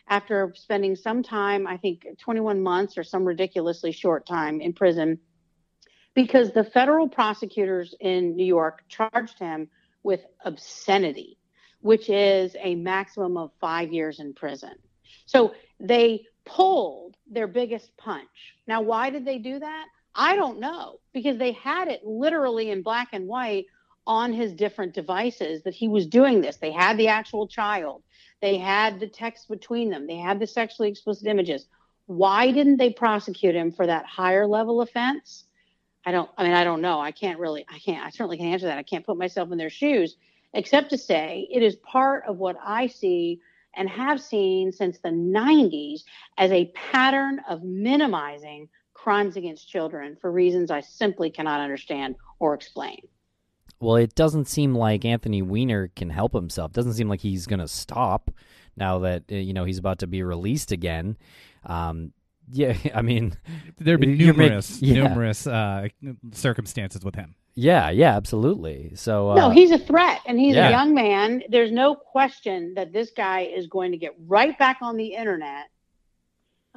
[0.08, 5.18] after spending some time, I think 21 months or some ridiculously short time in prison,
[6.14, 9.68] because the federal prosecutors in New York charged him
[10.04, 11.40] with obscenity,
[11.82, 14.76] which is a maximum of five years in prison.
[15.26, 18.30] So they pulled their biggest punch.
[18.68, 19.86] Now, why did they do that?
[20.18, 23.68] I don't know because they had it literally in black and white
[24.08, 26.58] on his different devices that he was doing this.
[26.58, 28.02] They had the actual child,
[28.42, 31.68] they had the text between them, they had the sexually explicit images.
[32.08, 35.46] Why didn't they prosecute him for that higher level offense?
[36.06, 37.02] I don't, I mean, I don't know.
[37.02, 38.78] I can't really, I can't, I certainly can't answer that.
[38.78, 40.16] I can't put myself in their shoes,
[40.54, 43.42] except to say it is part of what I see
[43.76, 46.04] and have seen since the 90s
[46.38, 52.54] as a pattern of minimizing crimes against children for reasons I simply cannot understand or
[52.54, 53.00] explain.
[53.80, 56.74] Well, it doesn't seem like Anthony Weiner can help himself.
[56.74, 58.32] Doesn't seem like he's going to stop
[58.76, 61.16] now that uh, you know he's about to be released again.
[61.64, 62.12] Um,
[62.50, 63.38] yeah, I mean,
[63.78, 65.08] there've been numerous, yeah.
[65.08, 65.90] numerous uh,
[66.32, 67.36] circumstances with him.
[67.54, 68.92] Yeah, yeah, absolutely.
[68.96, 70.70] So uh, no, he's a threat, and he's yeah.
[70.70, 71.44] a young man.
[71.50, 75.68] There's no question that this guy is going to get right back on the internet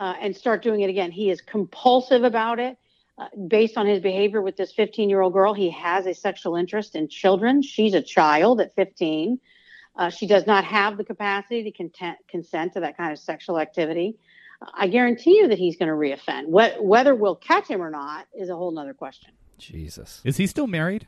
[0.01, 1.13] uh, and start doing it again.
[1.13, 2.77] He is compulsive about it.
[3.19, 6.57] Uh, based on his behavior with this 15 year old girl, he has a sexual
[6.57, 7.61] interest in children.
[7.61, 9.39] She's a child at 15.
[9.95, 13.61] Uh, she does not have the capacity to content, consent to that kind of sexual
[13.61, 14.17] activity.
[14.75, 16.47] I guarantee you that he's going to reoffend.
[16.47, 19.33] What, whether we'll catch him or not is a whole other question.
[19.59, 20.23] Jesus.
[20.25, 21.07] Is he still married?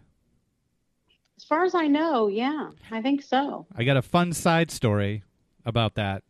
[1.39, 3.67] As far as I know, yeah, I think so.
[3.75, 5.23] I got a fun side story
[5.65, 6.23] about that.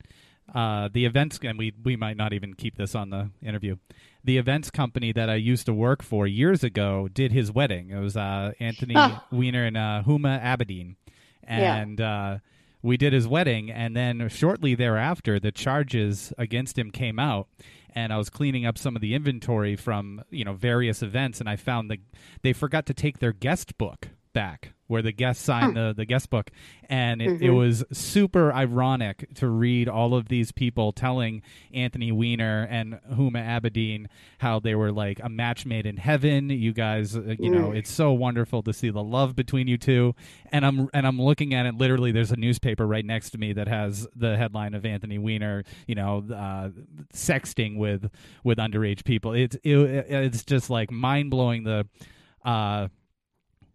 [0.54, 3.76] Uh, the events, and we we might not even keep this on the interview.
[4.22, 7.90] The events company that I used to work for years ago did his wedding.
[7.90, 9.22] It was uh, Anthony oh.
[9.32, 10.96] Weiner and uh, Huma Abedin,
[11.42, 12.32] and yeah.
[12.32, 12.38] Uh,
[12.82, 13.70] we did his wedding.
[13.70, 17.48] And then shortly thereafter, the charges against him came out.
[17.94, 21.48] And I was cleaning up some of the inventory from you know various events, and
[21.48, 21.98] I found that
[22.40, 26.28] they forgot to take their guest book back where the guest signed the, the guest
[26.28, 26.50] book.
[26.88, 27.44] And it, mm-hmm.
[27.44, 31.40] it, was super ironic to read all of these people telling
[31.72, 34.06] anthony weiner and huma abedin
[34.38, 36.50] how they were like a match made in heaven.
[36.50, 37.76] You guys uh, you know mm.
[37.76, 40.14] it's so wonderful to see the love between you two.
[40.50, 43.54] And i'm and i'm looking at it literally there's a newspaper right next to me
[43.54, 46.68] that has the headline of anthony weiner you know uh,
[47.14, 48.10] sexting with
[48.44, 49.32] with underage people.
[49.32, 49.72] It's it,
[50.08, 51.86] it's just like mind-blowing the
[52.44, 52.88] uh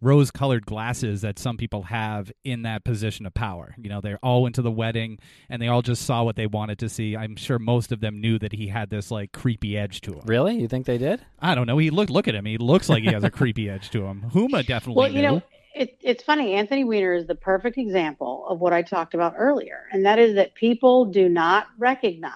[0.00, 3.74] rose colored glasses that some people have in that position of power.
[3.78, 5.18] You know, they're all into the wedding
[5.48, 7.16] and they all just saw what they wanted to see.
[7.16, 10.22] I'm sure most of them knew that he had this like creepy edge to him.
[10.26, 10.56] Really?
[10.60, 11.20] You think they did?
[11.40, 11.78] I don't know.
[11.78, 12.44] He look look at him.
[12.44, 14.24] He looks like he has a creepy edge to him.
[14.32, 15.28] Huma definitely Well, you knew.
[15.28, 15.42] know,
[15.74, 16.54] it, it's funny.
[16.54, 20.34] Anthony Weiner is the perfect example of what I talked about earlier, and that is
[20.34, 22.32] that people do not recognize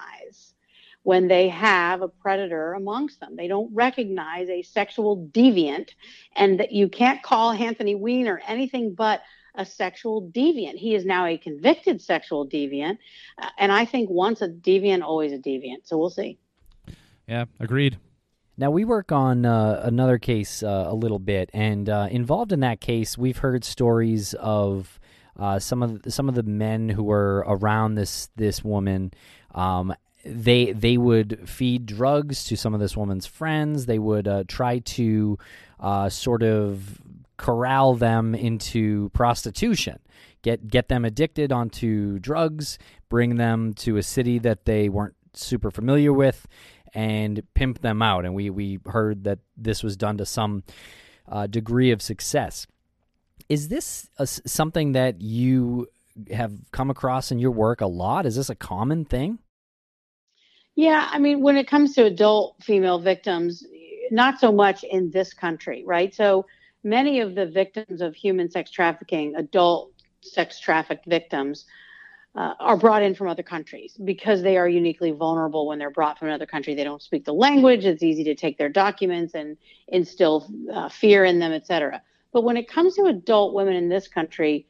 [1.03, 3.35] when they have a predator amongst them.
[3.35, 5.89] They don't recognize a sexual deviant,
[6.35, 9.21] and that you can't call Anthony Weiner anything but
[9.55, 10.75] a sexual deviant.
[10.75, 12.97] He is now a convicted sexual deviant,
[13.37, 15.85] uh, and I think once a deviant, always a deviant.
[15.85, 16.39] So we'll see.
[17.27, 17.97] Yeah, agreed.
[18.57, 22.61] Now we work on uh, another case uh, a little bit, and uh, involved in
[22.61, 24.99] that case, we've heard stories of
[25.37, 29.11] uh, some of the, some of the men who were around this this woman
[29.55, 29.93] um,
[30.23, 33.85] they they would feed drugs to some of this woman's friends.
[33.85, 35.37] They would uh, try to
[35.79, 37.01] uh, sort of
[37.37, 39.99] corral them into prostitution,
[40.41, 42.77] get get them addicted onto drugs,
[43.09, 46.47] bring them to a city that they weren't super familiar with,
[46.93, 48.23] and pimp them out.
[48.25, 50.63] And we we heard that this was done to some
[51.27, 52.65] uh, degree of success.
[53.49, 55.87] Is this a, something that you
[56.31, 58.25] have come across in your work a lot?
[58.25, 59.39] Is this a common thing?
[60.75, 63.65] Yeah, I mean, when it comes to adult female victims,
[64.11, 66.13] not so much in this country, right?
[66.13, 66.45] So
[66.83, 71.65] many of the victims of human sex trafficking, adult sex trafficked victims,
[72.35, 76.17] uh, are brought in from other countries because they are uniquely vulnerable when they're brought
[76.17, 76.73] from another country.
[76.73, 77.85] They don't speak the language.
[77.85, 79.57] It's easy to take their documents and
[79.87, 82.01] instill uh, fear in them, et cetera.
[82.31, 84.65] But when it comes to adult women in this country,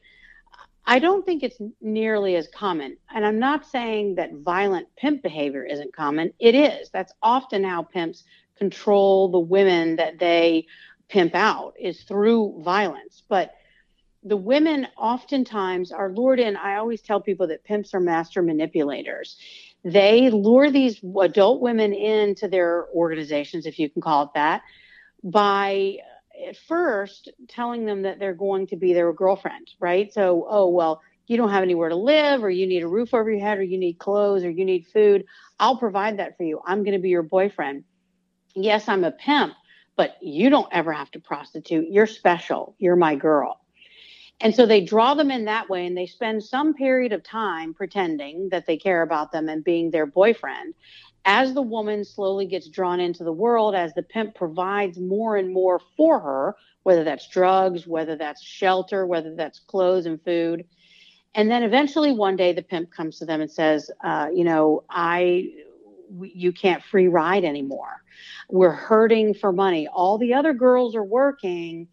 [0.86, 2.96] I don't think it's nearly as common.
[3.14, 6.32] And I'm not saying that violent pimp behavior isn't common.
[6.38, 6.90] It is.
[6.90, 8.24] That's often how pimps
[8.58, 10.66] control the women that they
[11.08, 13.22] pimp out is through violence.
[13.28, 13.54] But
[14.22, 16.56] the women oftentimes are lured in.
[16.56, 19.36] I always tell people that pimps are master manipulators.
[19.84, 24.62] They lure these adult women into their organizations, if you can call it that,
[25.22, 25.98] by
[26.48, 30.12] at first telling them that they're going to be their girlfriend, right?
[30.12, 33.30] So, oh, well, you don't have anywhere to live, or you need a roof over
[33.30, 35.24] your head, or you need clothes, or you need food.
[35.58, 36.60] I'll provide that for you.
[36.66, 37.84] I'm going to be your boyfriend.
[38.54, 39.54] Yes, I'm a pimp,
[39.96, 41.86] but you don't ever have to prostitute.
[41.90, 42.74] You're special.
[42.78, 43.60] You're my girl.
[44.40, 47.72] And so they draw them in that way, and they spend some period of time
[47.72, 50.74] pretending that they care about them and being their boyfriend
[51.24, 55.52] as the woman slowly gets drawn into the world, as the pimp provides more and
[55.52, 60.66] more for her, whether that's drugs, whether that's shelter, whether that's clothes and food.
[61.34, 64.84] And then eventually one day the pimp comes to them and says, uh, you know,
[64.88, 65.50] I,
[66.20, 68.02] you can't free ride anymore.
[68.50, 69.88] We're hurting for money.
[69.88, 71.88] All the other girls are working.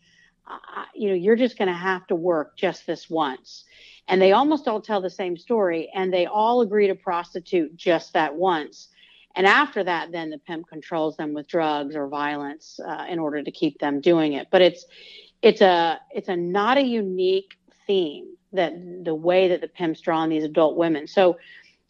[0.45, 3.63] Uh, you know, you're just going to have to work just this once.
[4.07, 8.13] And they almost all tell the same story and they all agree to prostitute just
[8.13, 8.89] that once
[9.36, 13.41] and after that, then the pimp controls them with drugs or violence uh, in order
[13.43, 14.47] to keep them doing it.
[14.51, 14.86] But it's
[15.41, 17.57] it's a it's a not a unique
[17.88, 18.73] theme that
[19.03, 21.07] the way that the pimps draw on these adult women.
[21.07, 21.38] So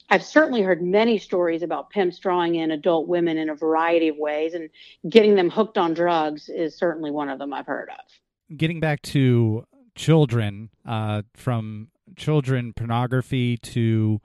[0.09, 4.17] I've certainly heard many stories about pimps drawing in adult women in a variety of
[4.17, 4.69] ways, and
[5.09, 8.57] getting them hooked on drugs is certainly one of them I've heard of.
[8.57, 9.65] Getting back to
[9.95, 11.87] children, uh, from
[12.17, 14.19] children pornography to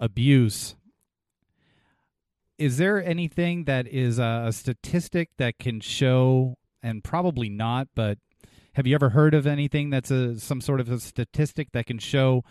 [0.00, 0.74] abuse,
[2.58, 8.18] is there anything that is a, a statistic that can show, and probably not, but
[8.74, 11.98] have you ever heard of anything that's a some sort of a statistic that can
[11.98, 12.44] show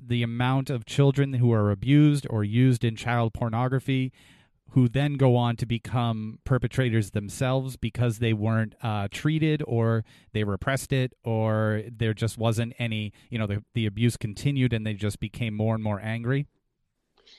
[0.00, 4.12] the amount of children who are abused or used in child pornography
[4.70, 10.42] who then go on to become perpetrators themselves because they weren't uh, treated or they
[10.42, 14.94] repressed it or there just wasn't any, you know, the, the abuse continued and they
[14.94, 16.48] just became more and more angry?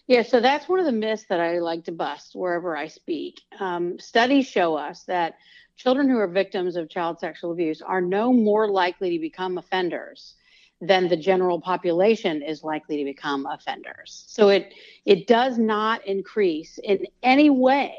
[0.07, 3.41] Yeah, so that's one of the myths that I like to bust wherever I speak.
[3.59, 5.35] Um, studies show us that
[5.77, 10.35] children who are victims of child sexual abuse are no more likely to become offenders
[10.79, 14.25] than the general population is likely to become offenders.
[14.27, 14.73] So it
[15.05, 17.95] it does not increase in any way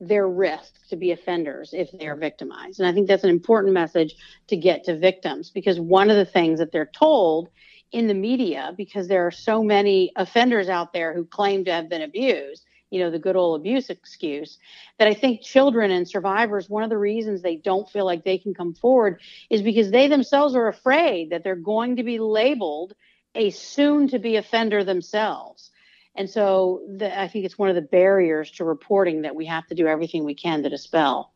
[0.00, 2.80] their risk to be offenders if they are victimized.
[2.80, 4.16] And I think that's an important message
[4.48, 7.48] to get to victims because one of the things that they're told
[7.94, 11.88] in the media because there are so many offenders out there who claim to have
[11.88, 14.58] been abused you know the good old abuse excuse
[14.98, 18.38] that i think children and survivors one of the reasons they don't feel like they
[18.38, 22.94] can come forward is because they themselves are afraid that they're going to be labeled
[23.34, 25.70] a soon to be offender themselves.
[26.16, 29.66] And so the, i think it's one of the barriers to reporting that we have
[29.66, 31.33] to do everything we can to dispel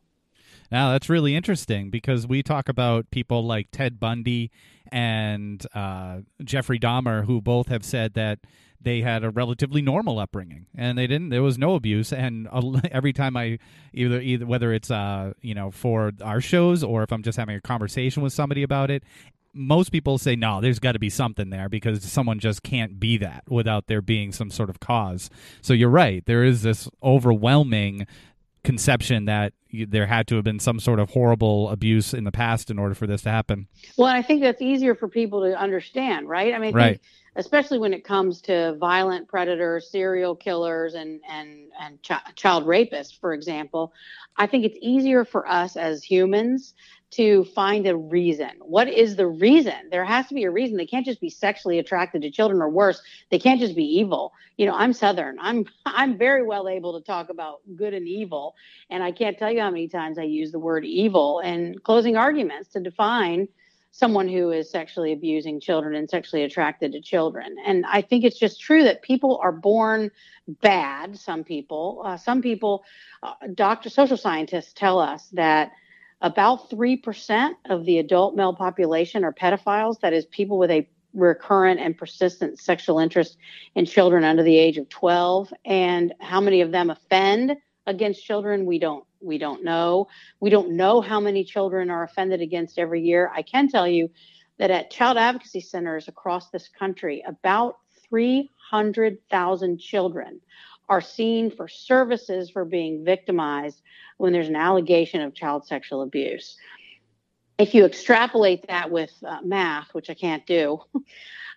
[0.71, 4.51] now that's really interesting because we talk about people like Ted Bundy
[4.91, 8.41] and uh, Jeffrey Dahmer, who both have said that
[8.81, 12.13] they had a relatively normal upbringing and they didn't there was no abuse.
[12.13, 12.49] And
[12.91, 13.59] every time i
[13.93, 17.57] either either whether it's uh you know for our shows or if i'm just having
[17.57, 19.03] a conversation with somebody about it
[19.55, 23.17] most people say no there's got to be something there because someone just can't be
[23.17, 25.31] that without there being some sort of cause.
[25.61, 28.07] So you're right there is this overwhelming
[28.69, 32.71] conception that there had to have been some sort of horrible abuse in the past
[32.71, 33.67] in order for this to happen.
[33.97, 36.53] Well, I think that's easier for people to understand, right?
[36.53, 37.01] I mean, I right.
[37.37, 43.19] especially when it comes to violent predators, serial killers, and and and ch- child rapists,
[43.19, 43.95] for example.
[44.37, 46.75] I think it's easier for us as humans
[47.11, 48.51] to find a reason.
[48.61, 49.89] What is the reason?
[49.91, 50.77] There has to be a reason.
[50.77, 53.01] They can't just be sexually attracted to children or worse.
[53.31, 54.33] They can't just be evil.
[54.57, 55.39] You know, I'm southern.
[55.41, 58.55] I'm I'm very well able to talk about good and evil,
[58.91, 62.17] and I can't tell you how many times I use the word evil in closing
[62.17, 63.49] arguments to define
[63.91, 67.57] someone who is sexually abusing children and sexually attracted to children.
[67.67, 70.11] And I think it's just true that people are born
[70.47, 72.03] bad, some people.
[72.05, 72.85] Uh, some people
[73.23, 75.73] uh, doctor social scientists tell us that
[76.21, 81.81] about 3% of the adult male population are pedophiles, that is, people with a recurrent
[81.81, 83.37] and persistent sexual interest
[83.75, 85.53] in children under the age of 12.
[85.65, 87.57] And how many of them offend
[87.87, 90.07] against children, we don't we don't know.
[90.41, 93.33] We don't know how many children are offended against every year.
[93.35, 94.11] I can tell you
[94.59, 100.41] that at child advocacy centers across this country, about 300,000 children
[100.89, 103.83] are seen for services for being victimized
[104.17, 106.57] when there's an allegation of child sexual abuse.
[107.59, 110.81] if you extrapolate that with uh, math, which I can't do.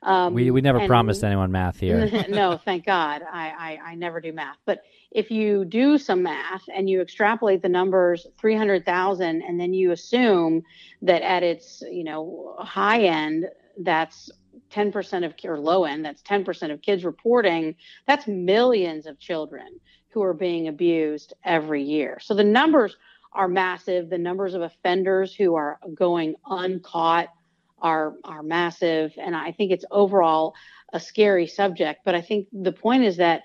[0.03, 2.09] Um, we we never and, promised anyone math here.
[2.29, 3.21] no, thank God.
[3.31, 4.57] I, I, I never do math.
[4.65, 9.91] But if you do some math and you extrapolate the numbers 300,000 and then you
[9.91, 10.63] assume
[11.03, 13.45] that at its you know high end
[13.77, 14.31] that's
[14.71, 17.75] 10% of or low end that's 10% of kids reporting
[18.07, 19.79] that's millions of children
[20.11, 22.19] who are being abused every year.
[22.21, 22.95] So the numbers
[23.33, 24.09] are massive.
[24.09, 27.27] The numbers of offenders who are going uncaught
[27.81, 29.13] are are massive.
[29.17, 30.53] And i think it's overall
[30.93, 32.01] a scary subject.
[32.05, 33.43] But i think the point is that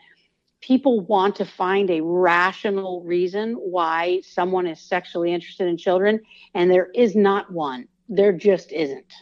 [0.60, 6.20] people want to find a rational reason why someone is sexually interested in children
[6.54, 7.86] and there is not one.
[8.08, 9.12] There just isn't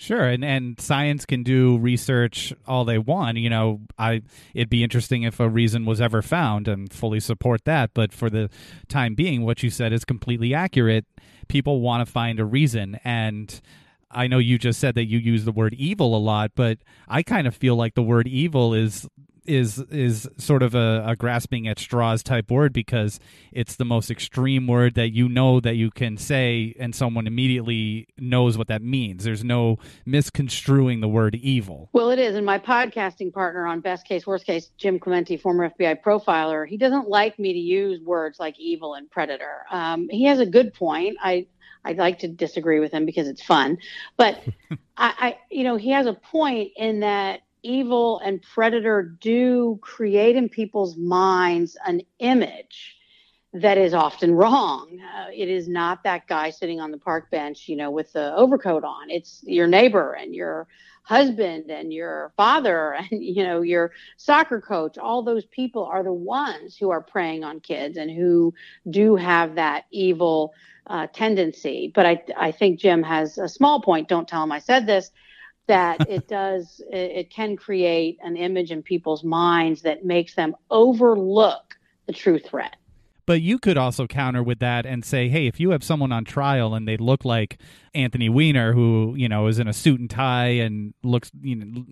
[0.00, 3.36] Sure, and and science can do research all they want.
[3.36, 4.22] You know, I
[4.54, 7.90] it'd be interesting if a reason was ever found, and fully support that.
[7.94, 8.48] But for the
[8.86, 11.04] time being, what you said is completely accurate.
[11.48, 13.60] People want to find a reason, and
[14.08, 16.78] I know you just said that you use the word evil a lot, but
[17.08, 19.08] I kind of feel like the word evil is
[19.48, 23.18] is is sort of a, a, grasping at straws type word because
[23.50, 28.06] it's the most extreme word that you know that you can say and someone immediately
[28.18, 29.24] knows what that means.
[29.24, 31.88] There's no misconstruing the word evil.
[31.92, 32.36] Well, it is.
[32.36, 36.76] And my podcasting partner on Best Case, Worst Case, Jim Clemente, former FBI profiler, he
[36.76, 39.64] doesn't like me to use words like evil and predator.
[39.70, 41.16] Um, he has a good point.
[41.22, 41.46] I
[41.84, 43.78] I'd like to disagree with him because it's fun,
[44.16, 44.42] but
[44.96, 50.36] I, I, you know, he has a point in that evil and predator do create
[50.36, 52.96] in people's minds an image
[53.54, 55.00] that is often wrong.
[55.00, 58.34] Uh, it is not that guy sitting on the park bench, you know, with the
[58.34, 59.10] overcoat on.
[59.10, 60.68] It's your neighbor and your
[61.02, 64.98] husband and your father and you know your soccer coach.
[64.98, 68.52] All those people are the ones who are preying on kids and who
[68.88, 70.52] do have that evil
[70.86, 71.90] uh, tendency.
[71.94, 74.08] But I I think Jim has a small point.
[74.08, 75.10] Don't tell him I said this
[75.68, 81.78] that it does it, can create an image in people's minds that makes them overlook
[82.06, 82.76] the true threat.
[83.26, 86.24] But you could also counter with that and say, hey, if you have someone on
[86.24, 87.60] trial and they look like
[87.94, 91.84] Anthony Weiner, who you know is in a suit and tie and looks you know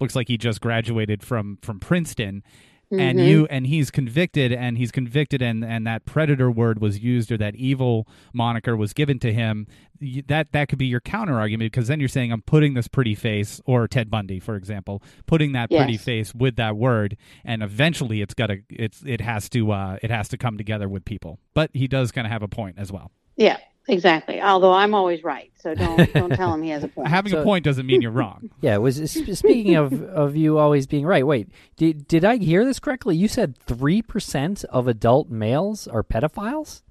[0.00, 2.44] looks like he just graduated from from Princeton,
[2.94, 3.18] Mm-hmm.
[3.18, 7.32] and you and he's convicted and he's convicted and and that predator word was used
[7.32, 9.66] or that evil moniker was given to him
[10.26, 13.14] that that could be your counter argument because then you're saying I'm putting this pretty
[13.14, 15.80] face or Ted Bundy for example putting that yes.
[15.80, 19.98] pretty face with that word and eventually it's got to it's it has to uh
[20.02, 22.76] it has to come together with people but he does kind of have a point
[22.78, 24.40] as well yeah Exactly.
[24.40, 27.08] Although I'm always right, so don't don't tell him he has a point.
[27.08, 28.50] Having so, a point doesn't mean you're wrong.
[28.60, 28.78] Yeah.
[28.78, 31.26] Was speaking of of you always being right.
[31.26, 33.16] Wait, did did I hear this correctly?
[33.16, 36.82] You said three percent of adult males are pedophiles.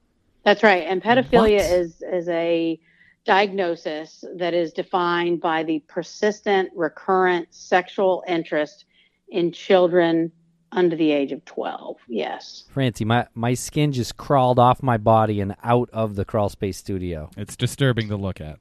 [0.44, 1.80] That's right, and pedophilia what?
[1.80, 2.80] is is a
[3.26, 8.86] diagnosis that is defined by the persistent, recurrent sexual interest
[9.30, 10.32] in children
[10.76, 12.66] under the age of 12 yes.
[12.70, 16.78] Francey my, my skin just crawled off my body and out of the crawl space
[16.78, 17.30] studio.
[17.38, 18.60] It's disturbing to look at.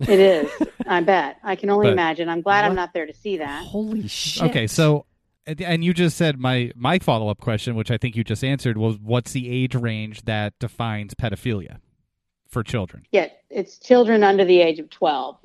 [0.00, 0.50] It is
[0.86, 1.38] i bet.
[1.42, 2.28] I can only but, imagine.
[2.28, 2.70] I'm glad what?
[2.70, 3.64] i'm not there to see that.
[3.64, 4.42] Holy shit.
[4.44, 5.06] Okay so
[5.46, 8.98] and you just said my my follow-up question which i think you just answered was
[8.98, 11.78] what's the age range that defines pedophilia
[12.48, 13.06] for children?
[13.10, 15.38] Yeah it's children under the age of 12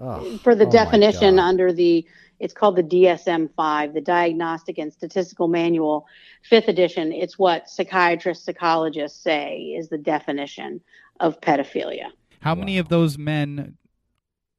[0.00, 2.06] oh, for the oh definition under the
[2.40, 6.06] it's called the DSM 5, the Diagnostic and Statistical Manual,
[6.42, 7.12] fifth edition.
[7.12, 10.80] It's what psychiatrists, psychologists say is the definition
[11.20, 12.10] of pedophilia.
[12.40, 12.60] How wow.
[12.60, 13.76] many of those men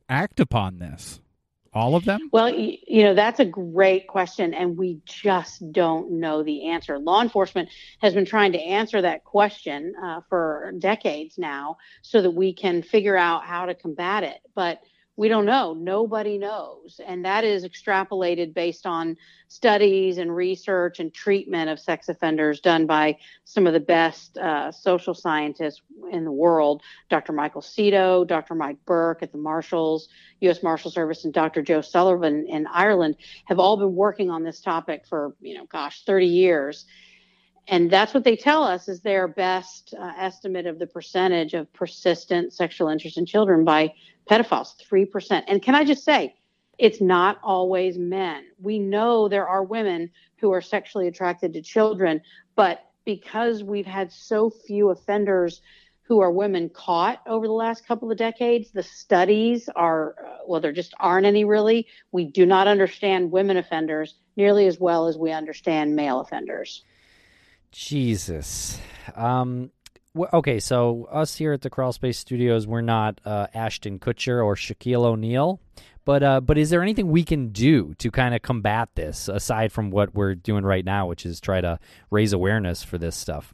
[0.10, 1.22] act upon this?
[1.72, 2.30] All of them?
[2.32, 6.98] Well, you know, that's a great question, and we just don't know the answer.
[6.98, 7.70] Law enforcement
[8.02, 12.82] has been trying to answer that question uh, for decades now so that we can
[12.82, 14.40] figure out how to combat it.
[14.56, 14.82] But
[15.20, 15.74] we don't know.
[15.74, 17.02] Nobody knows.
[17.06, 19.18] And that is extrapolated based on
[19.50, 24.72] studies and research and treatment of sex offenders done by some of the best uh,
[24.72, 27.34] social scientists in the world Dr.
[27.34, 28.56] Michael Seto, Dr.
[28.56, 30.08] Mike Bourke at the Marshals,
[30.40, 30.64] U.S.
[30.64, 31.62] Marshal Service, and Dr.
[31.62, 36.06] Joe Sullivan in Ireland have all been working on this topic for, you know, gosh,
[36.06, 36.86] 30 years
[37.70, 41.72] and that's what they tell us is their best uh, estimate of the percentage of
[41.72, 43.94] persistent sexual interest in children by
[44.30, 46.34] pedophiles 3% and can i just say
[46.80, 48.46] it's not always men.
[48.58, 52.22] We know there are women who are sexually attracted to children
[52.56, 55.62] but because we've had so few offenders
[56.04, 60.62] who are women caught over the last couple of decades the studies are uh, well
[60.62, 61.88] there just aren't any really.
[62.12, 66.84] We do not understand women offenders nearly as well as we understand male offenders.
[67.72, 68.80] Jesus.
[69.16, 69.72] Um,
[70.18, 74.56] okay, so us here at the Crawl Space Studios, we're not uh, Ashton Kutcher or
[74.56, 75.60] Shaquille O'Neal,
[76.06, 79.72] but uh, but is there anything we can do to kind of combat this aside
[79.72, 81.80] from what we're doing right now, which is try to
[82.10, 83.54] raise awareness for this stuff?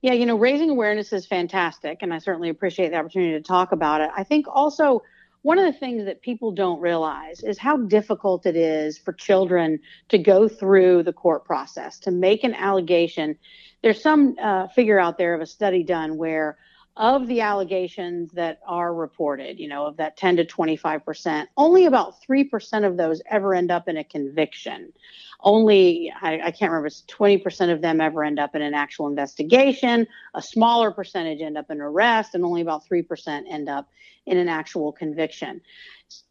[0.00, 3.72] Yeah, you know, raising awareness is fantastic, and I certainly appreciate the opportunity to talk
[3.72, 4.10] about it.
[4.16, 5.02] I think also
[5.42, 9.78] one of the things that people don't realize is how difficult it is for children
[10.08, 13.36] to go through the court process to make an allegation.
[13.82, 16.58] There's some uh, figure out there of a study done where
[16.98, 22.20] of the allegations that are reported, you know, of that 10 to 25%, only about
[22.28, 24.92] 3% of those ever end up in a conviction.
[25.40, 29.06] Only, I, I can't remember, it's 20% of them ever end up in an actual
[29.06, 30.08] investigation.
[30.34, 33.88] A smaller percentage end up in arrest, and only about 3% end up
[34.26, 35.60] in an actual conviction.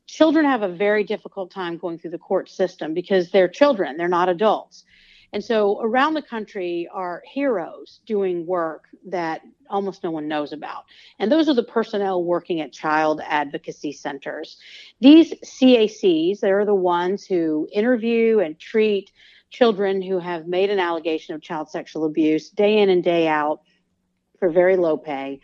[0.05, 4.09] Children have a very difficult time going through the court system because they're children, they're
[4.09, 4.83] not adults.
[5.33, 10.85] And so around the country are heroes doing work that almost no one knows about.
[11.19, 14.57] And those are the personnel working at child advocacy centers.
[15.01, 19.11] These CACs, they're the ones who interview and treat
[19.49, 23.61] children who have made an allegation of child sexual abuse day in and day out
[24.39, 25.41] for very low pay.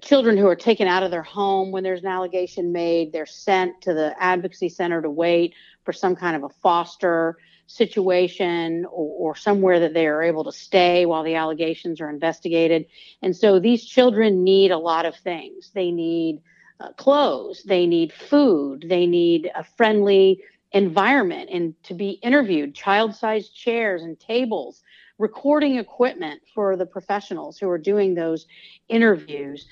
[0.00, 3.82] Children who are taken out of their home when there's an allegation made, they're sent
[3.82, 5.54] to the advocacy center to wait
[5.84, 7.36] for some kind of a foster
[7.66, 12.86] situation or, or, somewhere that they are able to stay while the allegations are investigated.
[13.22, 15.70] And so these children need a lot of things.
[15.74, 16.42] They need
[16.80, 20.42] uh, clothes, they need food, they need a friendly
[20.72, 24.82] environment and to be interviewed, child sized chairs and tables,
[25.18, 28.46] recording equipment for the professionals who are doing those
[28.88, 29.66] interviews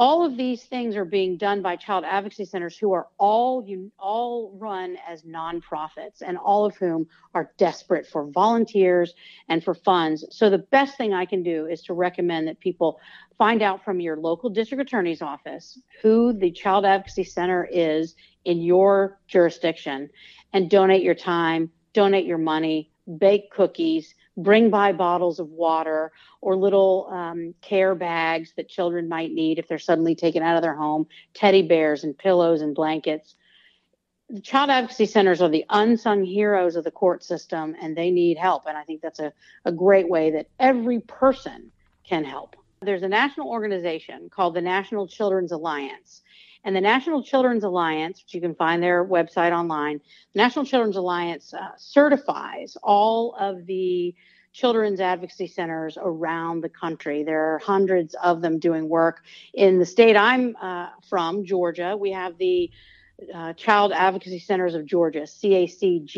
[0.00, 3.92] all of these things are being done by child advocacy centers who are all you
[3.98, 9.12] all run as nonprofits and all of whom are desperate for volunteers
[9.50, 10.24] and for funds.
[10.30, 12.98] So the best thing i can do is to recommend that people
[13.36, 18.14] find out from your local district attorney's office who the child advocacy center is
[18.46, 20.08] in your jurisdiction
[20.54, 26.56] and donate your time donate your money bake cookies bring by bottles of water or
[26.56, 30.74] little um, care bags that children might need if they're suddenly taken out of their
[30.74, 33.34] home, teddy bears and pillows and blankets.
[34.28, 38.38] The child advocacy centers are the unsung heroes of the court system and they need
[38.38, 38.64] help.
[38.66, 39.32] And I think that's a,
[39.64, 41.72] a great way that every person
[42.04, 42.56] can help.
[42.82, 46.22] There's a national organization called the National Children's Alliance.
[46.64, 50.00] And the National Children's Alliance, which you can find their website online,
[50.34, 54.14] the National Children's Alliance uh, certifies all of the
[54.52, 57.22] children's advocacy centers around the country.
[57.22, 59.22] There are hundreds of them doing work.
[59.54, 62.70] In the state I'm uh, from, Georgia, we have the
[63.34, 66.08] uh, Child Advocacy Centers of Georgia, cacga.org,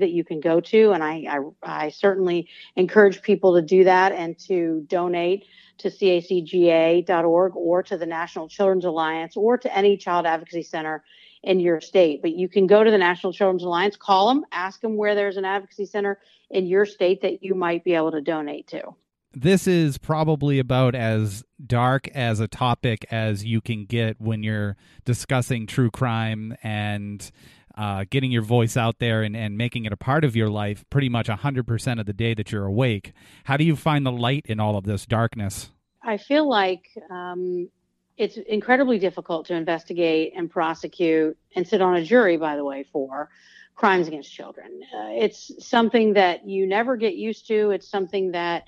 [0.00, 0.92] that you can go to.
[0.92, 5.46] And I, I, I certainly encourage people to do that and to donate
[5.82, 11.04] to cacga.org or to the National Children's Alliance or to any child advocacy center
[11.42, 12.22] in your state.
[12.22, 15.36] But you can go to the National Children's Alliance, call them, ask them where there's
[15.36, 16.18] an advocacy center
[16.50, 18.94] in your state that you might be able to donate to.
[19.34, 24.76] This is probably about as dark as a topic as you can get when you're
[25.06, 27.30] discussing true crime and
[27.76, 30.84] uh, getting your voice out there and, and making it a part of your life
[30.90, 33.12] pretty much 100% of the day that you're awake.
[33.44, 35.70] How do you find the light in all of this darkness?
[36.02, 37.68] I feel like um,
[38.16, 42.84] it's incredibly difficult to investigate and prosecute and sit on a jury, by the way,
[42.92, 43.30] for
[43.74, 44.80] crimes against children.
[44.94, 47.70] Uh, it's something that you never get used to.
[47.70, 48.64] It's something that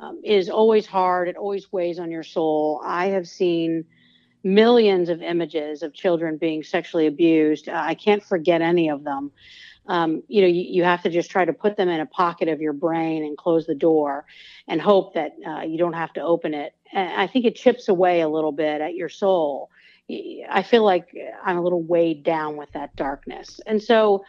[0.00, 1.28] um, is always hard.
[1.28, 2.80] It always weighs on your soul.
[2.84, 3.84] I have seen
[4.42, 7.68] millions of images of children being sexually abused.
[7.68, 9.30] Uh, I can't forget any of them.
[9.86, 12.48] Um, you know, you, you, have to just try to put them in a pocket
[12.48, 14.26] of your brain and close the door
[14.66, 16.74] and hope that uh, you don't have to open it.
[16.92, 19.70] And I think it chips away a little bit at your soul.
[20.10, 21.08] I feel like
[21.42, 23.60] I'm a little weighed down with that darkness.
[23.66, 24.24] And so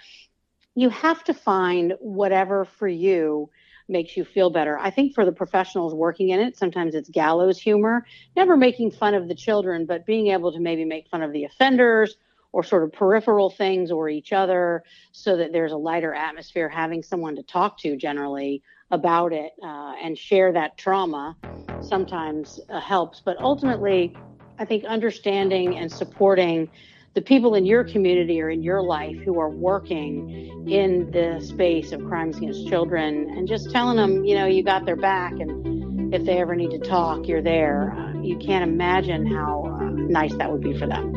[0.76, 3.50] you have to find whatever for you
[3.90, 4.78] makes you feel better.
[4.78, 9.14] I think for the professionals working in it, sometimes it's gallows humor, never making fun
[9.14, 12.18] of the children, but being able to maybe make fun of the offenders
[12.52, 17.04] or sort of peripheral things or each other so that there's a lighter atmosphere, having
[17.04, 18.62] someone to talk to generally
[18.92, 21.36] about it uh, and share that trauma
[21.82, 23.22] sometimes uh, helps.
[23.24, 24.16] But ultimately,
[24.58, 26.70] I think understanding and supporting
[27.14, 31.92] the people in your community or in your life who are working in the space
[31.92, 36.14] of crimes against children and just telling them, you know, you got their back and
[36.14, 37.94] if they ever need to talk, you're there.
[37.94, 41.16] Uh, you can't imagine how uh, nice that would be for them.